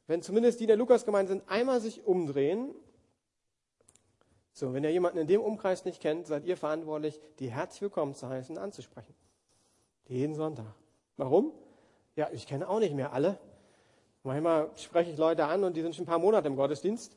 Wenn 0.07 0.21
zumindest 0.21 0.59
die 0.59 0.65
der 0.65 0.75
Lukas-Gemeinde 0.75 1.31
sind, 1.31 1.49
einmal 1.49 1.79
sich 1.81 2.05
umdrehen 2.05 2.73
so, 4.59 4.73
wenn 4.73 4.83
ihr 4.83 4.91
jemanden 4.91 5.19
in 5.19 5.27
dem 5.27 5.39
Umkreis 5.39 5.85
nicht 5.85 6.01
kennt, 6.01 6.27
seid 6.27 6.43
ihr 6.43 6.57
verantwortlich, 6.57 7.17
die 7.39 7.49
herzlich 7.49 7.81
willkommen 7.81 8.13
zu 8.13 8.27
heißen, 8.27 8.57
anzusprechen. 8.57 9.15
Jeden 10.09 10.35
Sonntag. 10.35 10.65
Warum? 11.15 11.53
Ja, 12.17 12.27
ich 12.33 12.45
kenne 12.45 12.67
auch 12.67 12.79
nicht 12.79 12.93
mehr 12.93 13.13
alle. 13.13 13.39
Manchmal 14.23 14.69
spreche 14.75 15.11
ich 15.11 15.17
Leute 15.17 15.45
an 15.45 15.63
und 15.63 15.77
die 15.77 15.81
sind 15.81 15.95
schon 15.95 16.03
ein 16.03 16.07
paar 16.07 16.19
Monate 16.19 16.49
im 16.49 16.57
Gottesdienst. 16.57 17.15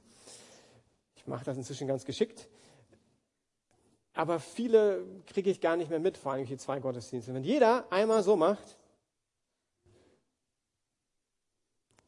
Ich 1.17 1.27
mache 1.27 1.45
das 1.45 1.57
inzwischen 1.57 1.89
ganz 1.89 2.05
geschickt. 2.05 2.49
Aber 4.15 4.41
viele 4.41 5.07
kriege 5.27 5.51
ich 5.51 5.61
gar 5.61 5.77
nicht 5.77 5.91
mehr 5.91 6.01
mit, 6.01 6.17
vor 6.17 6.33
allem 6.33 6.47
die 6.47 6.59
zwei 6.59 6.81
Gottesdienste. 6.81 7.33
Wenn 7.33 7.45
jeder 7.45 7.91
einmal 7.91 8.23
so 8.23 8.37
macht, 8.37 8.77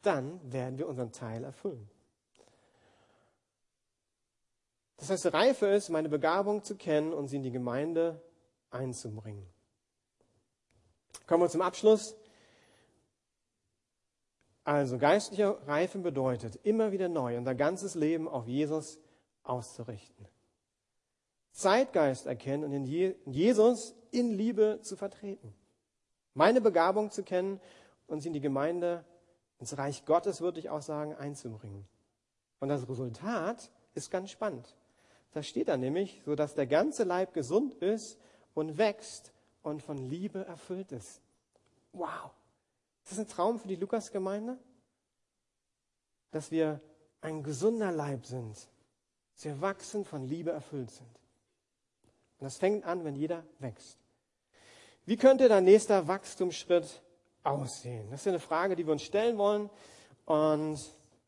dann 0.03 0.40
werden 0.53 0.79
wir 0.79 0.87
unseren 0.87 1.12
Teil 1.12 1.45
erfüllen. 1.45 1.88
Das 4.99 5.11
heißt, 5.11 5.33
Reife 5.33 5.67
ist, 5.67 5.88
meine 5.88 6.09
Begabung 6.09 6.62
zu 6.62 6.77
kennen 6.77 7.12
und 7.12 7.29
sie 7.29 7.37
in 7.37 7.43
die 7.43 7.51
Gemeinde 7.51 8.23
einzubringen. 8.71 9.47
Kommen 11.27 11.43
wir 11.43 11.49
zum 11.49 11.62
Abschluss. 11.62 12.17
Also 14.62 14.99
geistliche 14.99 15.59
Reife 15.67 15.99
bedeutet, 15.99 16.57
immer 16.64 16.90
wieder 16.90 17.09
neu 17.09 17.37
unser 17.37 17.55
ganzes 17.55 17.95
Leben 17.95 18.29
auf 18.29 18.47
Jesus 18.47 18.99
auszurichten. 19.43 20.27
Zeitgeist 21.55 22.27
erkennen 22.27 22.64
und 22.64 22.73
in 22.73 22.85
Jesus 23.27 23.95
in 24.11 24.33
Liebe 24.33 24.81
zu 24.83 24.97
vertreten. 24.97 25.55
Meine 26.35 26.61
Begabung 26.61 27.12
zu 27.12 27.23
kennen 27.23 27.61
und 28.09 28.21
sie 28.21 28.29
in 28.29 28.35
die 28.35 28.40
Gemeinde, 28.40 29.05
ins 29.61 29.79
Reich 29.79 30.05
Gottes, 30.05 30.40
würde 30.40 30.59
ich 30.59 30.69
auch 30.69 30.83
sagen, 30.83 31.14
einzubringen. 31.14 31.87
Und 32.59 32.71
das 32.71 32.88
Resultat 32.88 33.71
ist 33.95 34.11
ganz 34.11 34.31
spannend. 34.31 34.75
Da 35.31 35.45
steht 35.45 35.69
da 35.69 35.77
nämlich, 35.77 36.23
so 36.25 36.35
dass 36.35 36.55
der 36.55 36.67
ganze 36.67 37.05
Leib 37.05 37.33
gesund 37.35 37.75
ist 37.75 38.19
und 38.55 38.77
wächst 38.77 39.33
und 39.62 39.81
von 39.81 39.97
Liebe 39.97 40.45
erfüllt 40.45 40.90
ist. 40.90 41.21
Wow. 41.93 42.33
Ist 43.05 43.12
das 43.12 43.19
ein 43.21 43.29
Traum 43.29 43.61
für 43.61 43.69
die 43.69 43.77
Lukas-Gemeinde? 43.77 44.59
Dass 46.33 46.51
wir 46.51 46.81
ein 47.21 47.45
gesunder 47.45 47.93
Leib 47.93 48.27
sind. 48.27 48.57
Dass 49.35 49.45
wir 49.45 49.61
wachsen, 49.61 50.05
von 50.05 50.27
Liebe 50.27 50.51
erfüllt 50.51 50.90
sind. 50.90 51.23
Und 52.44 52.48
das 52.48 52.59
fängt 52.59 52.85
an, 52.85 53.07
wenn 53.07 53.16
jeder 53.16 53.42
wächst. 53.59 53.96
Wie 55.07 55.16
könnte 55.16 55.48
dein 55.48 55.64
nächster 55.64 56.09
Wachstumsschritt 56.09 57.00
aussehen? 57.42 58.07
Das 58.11 58.20
ist 58.20 58.28
eine 58.28 58.38
Frage, 58.38 58.76
die 58.76 58.85
wir 58.85 58.92
uns 58.92 59.02
stellen 59.02 59.38
wollen. 59.38 59.70
Und 60.26 60.78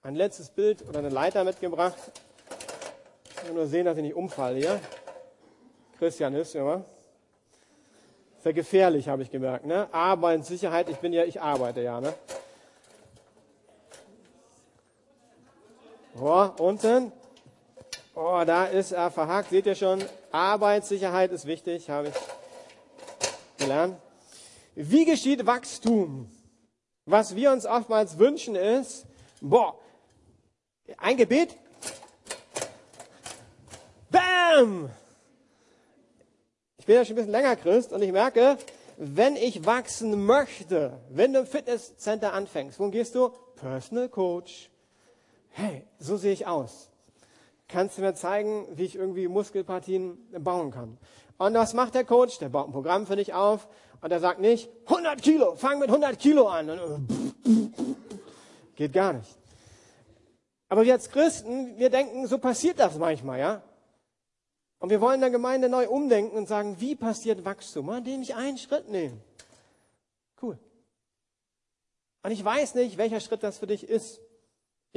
ein 0.02 0.14
letztes 0.14 0.50
Bild 0.50 0.86
oder 0.86 0.98
eine 0.98 1.08
Leiter 1.08 1.42
mitgebracht. 1.42 1.96
Ich 3.30 3.48
will 3.48 3.54
nur 3.54 3.66
sehen, 3.66 3.86
dass 3.86 3.96
ich 3.96 4.02
nicht 4.02 4.14
umfalle 4.14 4.58
hier. 4.58 4.78
Christian 5.98 6.34
ist, 6.34 6.52
ja. 6.52 6.84
Sehr 8.40 8.52
gefährlich, 8.52 9.08
habe 9.08 9.22
ich 9.22 9.30
gemerkt. 9.30 9.64
Ne? 9.64 9.88
Arbeitssicherheit, 9.94 10.90
ich 10.90 10.98
bin 10.98 11.14
ja, 11.14 11.24
ich 11.24 11.40
arbeite 11.40 11.80
ja. 11.80 11.98
Ne? 11.98 12.12
Oh, 16.20 16.50
unten. 16.58 17.10
Oh, 18.18 18.42
da 18.46 18.64
ist 18.64 18.92
er 18.92 19.10
verhakt. 19.10 19.50
Seht 19.50 19.66
ihr 19.66 19.74
schon? 19.74 20.02
Arbeitssicherheit 20.32 21.30
ist 21.32 21.44
wichtig, 21.46 21.90
habe 21.90 22.08
ich 22.08 22.14
gelernt. 23.58 23.98
Wie 24.74 25.04
geschieht 25.04 25.46
Wachstum? 25.46 26.30
Was 27.04 27.36
wir 27.36 27.52
uns 27.52 27.66
oftmals 27.66 28.18
wünschen 28.18 28.56
ist, 28.56 29.06
boah, 29.40 29.78
ein 30.96 31.18
Gebet, 31.18 31.54
bam! 34.10 34.90
Ich 36.78 36.86
bin 36.86 36.96
ja 36.96 37.04
schon 37.04 37.12
ein 37.12 37.16
bisschen 37.16 37.32
länger 37.32 37.54
Christ 37.56 37.92
und 37.92 38.02
ich 38.02 38.12
merke, 38.12 38.56
wenn 38.96 39.36
ich 39.36 39.66
wachsen 39.66 40.24
möchte, 40.24 40.98
wenn 41.10 41.32
du 41.34 41.40
im 41.40 41.46
Fitnesscenter 41.46 42.32
anfängst, 42.32 42.80
wo 42.80 42.88
gehst 42.88 43.14
du? 43.14 43.30
Personal 43.56 44.08
Coach 44.08 44.70
hey, 45.56 45.86
so 45.98 46.16
sehe 46.16 46.32
ich 46.32 46.46
aus. 46.46 46.90
Kannst 47.68 47.98
du 47.98 48.02
mir 48.02 48.14
zeigen, 48.14 48.66
wie 48.76 48.84
ich 48.84 48.94
irgendwie 48.94 49.28
Muskelpartien 49.28 50.18
bauen 50.42 50.70
kann? 50.70 50.98
Und 51.38 51.54
was 51.54 51.74
macht 51.74 51.94
der 51.94 52.04
Coach? 52.04 52.38
Der 52.38 52.48
baut 52.48 52.68
ein 52.68 52.72
Programm 52.72 53.06
für 53.06 53.16
dich 53.16 53.34
auf 53.34 53.68
und 54.00 54.10
er 54.10 54.20
sagt 54.20 54.40
nicht, 54.40 54.70
100 54.86 55.20
Kilo, 55.20 55.56
fang 55.56 55.78
mit 55.78 55.88
100 55.88 56.18
Kilo 56.18 56.46
an. 56.46 57.06
Geht 58.76 58.92
gar 58.92 59.14
nicht. 59.14 59.36
Aber 60.68 60.84
wir 60.84 60.94
als 60.94 61.10
Christen, 61.10 61.76
wir 61.78 61.90
denken, 61.90 62.26
so 62.26 62.38
passiert 62.38 62.78
das 62.78 62.98
manchmal, 62.98 63.38
ja? 63.38 63.62
Und 64.78 64.90
wir 64.90 65.00
wollen 65.00 65.20
der 65.20 65.30
Gemeinde 65.30 65.68
neu 65.68 65.88
umdenken 65.88 66.36
und 66.36 66.46
sagen, 66.46 66.76
wie 66.80 66.94
passiert 66.94 67.44
Wachstum? 67.44 67.90
Indem 67.90 68.22
ich 68.22 68.34
einen 68.34 68.58
Schritt 68.58 68.88
nehme. 68.88 69.16
Cool. 70.40 70.58
Und 72.22 72.30
ich 72.30 72.44
weiß 72.44 72.74
nicht, 72.74 72.98
welcher 72.98 73.20
Schritt 73.20 73.42
das 73.42 73.58
für 73.58 73.66
dich 73.66 73.88
ist. 73.88 74.20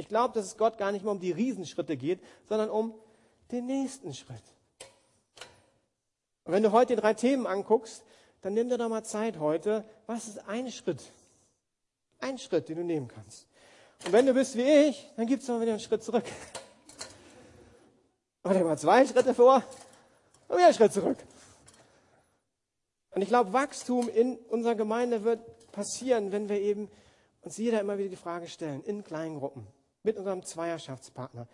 Ich 0.00 0.08
glaube, 0.08 0.32
dass 0.32 0.46
es 0.46 0.56
Gott 0.56 0.78
gar 0.78 0.92
nicht 0.92 1.02
mehr 1.04 1.12
um 1.12 1.20
die 1.20 1.30
Riesenschritte 1.30 1.98
geht, 1.98 2.20
sondern 2.48 2.70
um 2.70 2.94
den 3.52 3.66
nächsten 3.66 4.14
Schritt. 4.14 4.42
Und 6.44 6.54
wenn 6.54 6.62
du 6.62 6.72
heute 6.72 6.96
die 6.96 7.02
drei 7.02 7.12
Themen 7.12 7.46
anguckst, 7.46 8.02
dann 8.40 8.54
nimm 8.54 8.70
dir 8.70 8.78
doch 8.78 8.88
mal 8.88 9.04
Zeit 9.04 9.38
heute. 9.38 9.84
Was 10.06 10.26
ist 10.26 10.48
ein 10.48 10.72
Schritt? 10.72 11.02
Ein 12.18 12.38
Schritt, 12.38 12.70
den 12.70 12.78
du 12.78 12.82
nehmen 12.82 13.08
kannst. 13.08 13.46
Und 14.06 14.14
wenn 14.14 14.24
du 14.24 14.32
bist 14.32 14.56
wie 14.56 14.62
ich, 14.62 15.06
dann 15.16 15.26
gibt 15.26 15.42
es 15.42 15.48
mal 15.50 15.60
wieder 15.60 15.72
einen 15.72 15.80
Schritt 15.80 16.02
zurück. 16.02 16.24
Oder 18.42 18.64
mal 18.64 18.78
zwei 18.78 19.06
Schritte 19.06 19.34
vor 19.34 19.62
und 20.48 20.56
wieder 20.56 20.64
einen 20.64 20.74
Schritt 20.74 20.94
zurück. 20.94 21.18
Und 23.10 23.20
ich 23.20 23.28
glaube, 23.28 23.52
Wachstum 23.52 24.08
in 24.08 24.38
unserer 24.48 24.76
Gemeinde 24.76 25.24
wird 25.24 25.72
passieren, 25.72 26.32
wenn 26.32 26.48
wir 26.48 26.58
eben 26.58 26.90
uns 27.42 27.58
jeder 27.58 27.82
immer 27.82 27.98
wieder 27.98 28.08
die 28.08 28.16
Frage 28.16 28.48
stellen, 28.48 28.82
in 28.82 29.04
kleinen 29.04 29.38
Gruppen 29.38 29.66
mit 30.02 30.16
unserem 30.16 30.42
Zweierschaftspartner. 30.42 31.46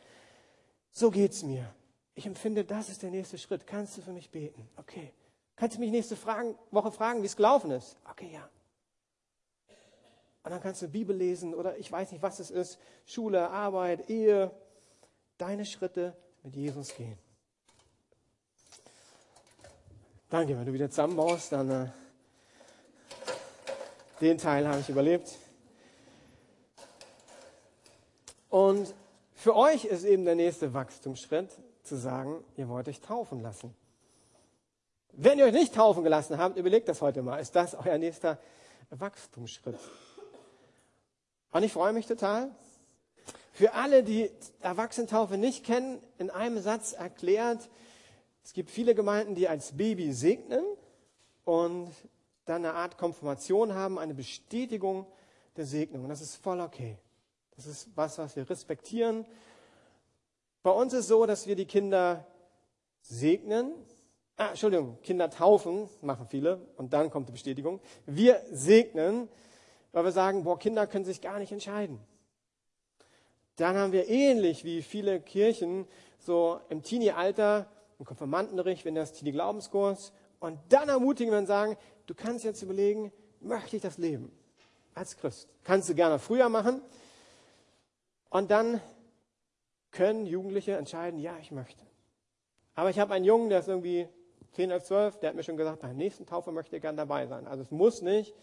So 0.93 1.11
geht's 1.11 1.43
mir. 1.43 1.69
Ich 2.15 2.27
empfinde, 2.27 2.65
das 2.65 2.89
ist 2.89 3.03
der 3.03 3.11
nächste 3.11 3.39
Schritt. 3.39 3.67
Kannst 3.67 3.97
du 3.97 4.03
für 4.03 4.13
mich 4.13 4.31
beten? 4.31 4.69
Okay. 4.77 5.13
Kannst 5.57 5.77
du 5.77 5.81
mich 5.81 5.91
nächste 5.91 6.17
Fragen, 6.17 6.55
Woche 6.71 6.93
fragen, 6.93 7.23
wie 7.23 7.27
es 7.27 7.37
gelaufen 7.37 7.71
ist? 7.71 7.97
Okay, 8.11 8.31
ja. 8.33 8.49
Und 10.43 10.53
dann 10.53 10.61
kannst 10.61 10.81
du 10.81 10.89
Bibel 10.89 11.17
lesen 11.17 11.55
oder 11.55 11.77
ich 11.77 11.91
weiß 11.91 12.13
nicht, 12.13 12.23
was 12.23 12.39
es 12.39 12.51
ist. 12.51 12.79
Schule, 13.05 13.51
Arbeit, 13.51 14.09
Ehe. 14.09 14.51
Deine 15.39 15.67
Schritte 15.67 16.17
mit 16.43 16.55
Jesus 16.55 16.95
gehen. 16.95 17.19
Danke, 20.31 20.59
wenn 20.59 20.65
du 20.67 20.73
wieder 20.73 20.89
zusammenbaust, 20.89 21.53
dann 21.53 21.71
äh, 21.71 21.89
den 24.21 24.39
Teil 24.39 24.67
habe 24.67 24.81
ich 24.81 24.89
überlebt. 24.89 25.37
Und 28.57 28.95
für 29.35 29.55
euch 29.55 29.85
ist 29.85 30.05
eben 30.05 30.25
der 30.25 30.35
nächste 30.35 30.73
Wachstumsschritt 30.73 31.51
zu 31.83 31.95
sagen, 31.95 32.43
ihr 32.57 32.71
wollt 32.71 32.89
euch 32.89 33.03
taufen 33.03 33.43
lassen. 33.43 33.77
Wenn 35.13 35.39
ihr 35.39 35.45
euch 35.45 35.53
nicht 35.53 35.75
taufen 35.75 36.03
gelassen 36.03 36.39
habt, 36.39 36.57
überlegt 36.57 36.89
das 36.89 37.03
heute 37.03 37.21
mal. 37.21 37.37
Ist 37.37 37.55
das 37.55 37.75
euer 37.75 37.99
nächster 37.99 38.39
Wachstumsschritt? 38.89 39.79
Und 41.53 41.65
ich 41.65 41.73
freue 41.75 41.93
mich 41.93 42.07
total. 42.07 42.51
Für 43.53 43.75
alle, 43.75 44.03
die 44.03 44.31
Erwachsenentaufe 44.61 45.37
nicht 45.37 45.63
kennen, 45.63 46.03
in 46.17 46.31
einem 46.31 46.59
Satz 46.59 46.95
erklärt, 46.95 47.69
es 48.43 48.55
gibt 48.55 48.71
viele 48.71 48.95
Gemeinden, 48.95 49.35
die 49.35 49.49
als 49.49 49.77
Baby 49.77 50.15
segnen 50.15 50.65
und 51.45 51.93
dann 52.47 52.65
eine 52.65 52.73
Art 52.73 52.97
Konfirmation 52.97 53.75
haben, 53.75 53.99
eine 53.99 54.15
Bestätigung 54.15 55.07
der 55.59 55.67
Segnung. 55.67 56.05
Und 56.05 56.09
das 56.09 56.23
ist 56.23 56.37
voll 56.37 56.63
okay. 56.63 56.97
Das 57.57 57.67
ist 57.67 57.89
was, 57.95 58.19
was 58.19 58.37
wir 58.37 58.49
respektieren. 58.49 59.25
Bei 60.63 60.71
uns 60.71 60.93
ist 60.93 61.09
so, 61.09 61.25
dass 61.25 61.47
wir 61.47 61.57
die 61.57 61.65
Kinder 61.65 62.27
segnen. 63.01 63.73
Ah, 64.37 64.51
Entschuldigung, 64.51 64.99
Kinder 65.03 65.31
taufen, 65.31 65.89
machen 66.03 66.27
viele, 66.29 66.61
und 66.77 66.93
dann 66.93 67.11
kommt 67.11 67.29
die 67.29 67.33
Bestätigung. 67.33 67.81
Wir 68.05 68.43
segnen, 68.51 69.29
weil 69.93 70.05
wir 70.05 70.13
sagen, 70.13 70.45
boah, 70.45 70.59
Kinder 70.59 70.87
können 70.87 71.07
sich 71.07 71.23
gar 71.23 71.39
nicht 71.39 71.53
entscheiden. 71.53 71.99
Dann 73.57 73.77
haben 73.77 73.93
wir 73.93 74.09
ähnlich 74.09 74.65
wie 74.65 74.83
viele 74.83 75.21
Kirchen 75.21 75.87
so 76.19 76.61
im 76.69 76.83
Teenie-Alter 76.83 77.67
einen 77.99 78.05
Konfirmandenricht, 78.05 78.85
wenn 78.85 78.95
das 78.95 79.15
Teenie-Glaubenskurs, 79.15 80.13
und 80.39 80.59
dann 80.69 80.91
ermutigen 80.91 81.33
wir 81.33 81.39
und 81.39 81.47
sagen, 81.47 81.79
du 82.05 82.15
kannst 82.15 82.45
jetzt 82.45 82.61
überlegen, 82.61 83.11
möchte 83.41 83.77
ich 83.77 83.83
das 83.83 83.97
leben 83.97 84.31
als 84.95 85.17
Christ? 85.17 85.49
Kannst 85.65 85.89
du 85.89 85.95
gerne 85.95 86.19
früher 86.19 86.51
machen, 86.51 86.83
und 88.31 88.51
dann 88.51 88.81
können 89.91 90.27
Jugendliche 90.27 90.77
entscheiden, 90.77 91.19
ja, 91.19 91.37
ich 91.39 91.51
möchte. 91.51 91.85
Aber 92.75 92.91
ich 92.91 92.99
habe 92.99 93.15
einen 93.15 93.25
Jungen, 93.25 93.49
der 93.49 93.61
ist 93.61 93.69
irgendwie 93.69 94.09
10, 94.53 94.71
11, 94.71 94.85
12, 94.85 95.21
der 95.21 95.29
hat 95.31 95.37
mir 95.37 95.43
schon 95.43 95.57
gesagt, 95.57 95.81
bei 95.81 95.89
der 95.89 95.97
nächsten 95.97 96.27
Taufe 96.27 96.53
möchte 96.53 96.77
ich 96.77 96.83
gern 96.83 96.97
dabei 96.97 97.27
sein. 97.27 97.47
Also 97.47 97.63
es 97.63 97.71
muss 97.71 98.03
nicht 98.03 98.35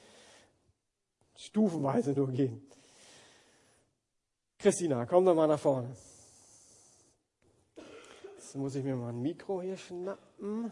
stufenweise 1.35 2.13
nur 2.13 2.31
gehen. 2.31 2.67
Christina, 4.57 5.05
komm 5.05 5.25
doch 5.25 5.35
mal 5.35 5.47
nach 5.47 5.59
vorne. 5.59 5.95
Jetzt 8.35 8.55
muss 8.55 8.75
ich 8.75 8.83
mir 8.83 8.95
mal 8.95 9.09
ein 9.09 9.21
Mikro 9.21 9.61
hier 9.61 9.77
schnappen. 9.77 10.71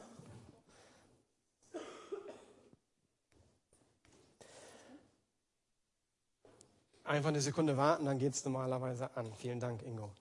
Einfach 7.03 7.29
eine 7.29 7.41
Sekunde 7.41 7.77
warten, 7.77 8.05
dann 8.05 8.19
geht 8.19 8.33
es 8.33 8.45
normalerweise 8.45 9.15
an. 9.15 9.33
Vielen 9.33 9.59
Dank, 9.59 9.81
Ingo. 9.83 10.11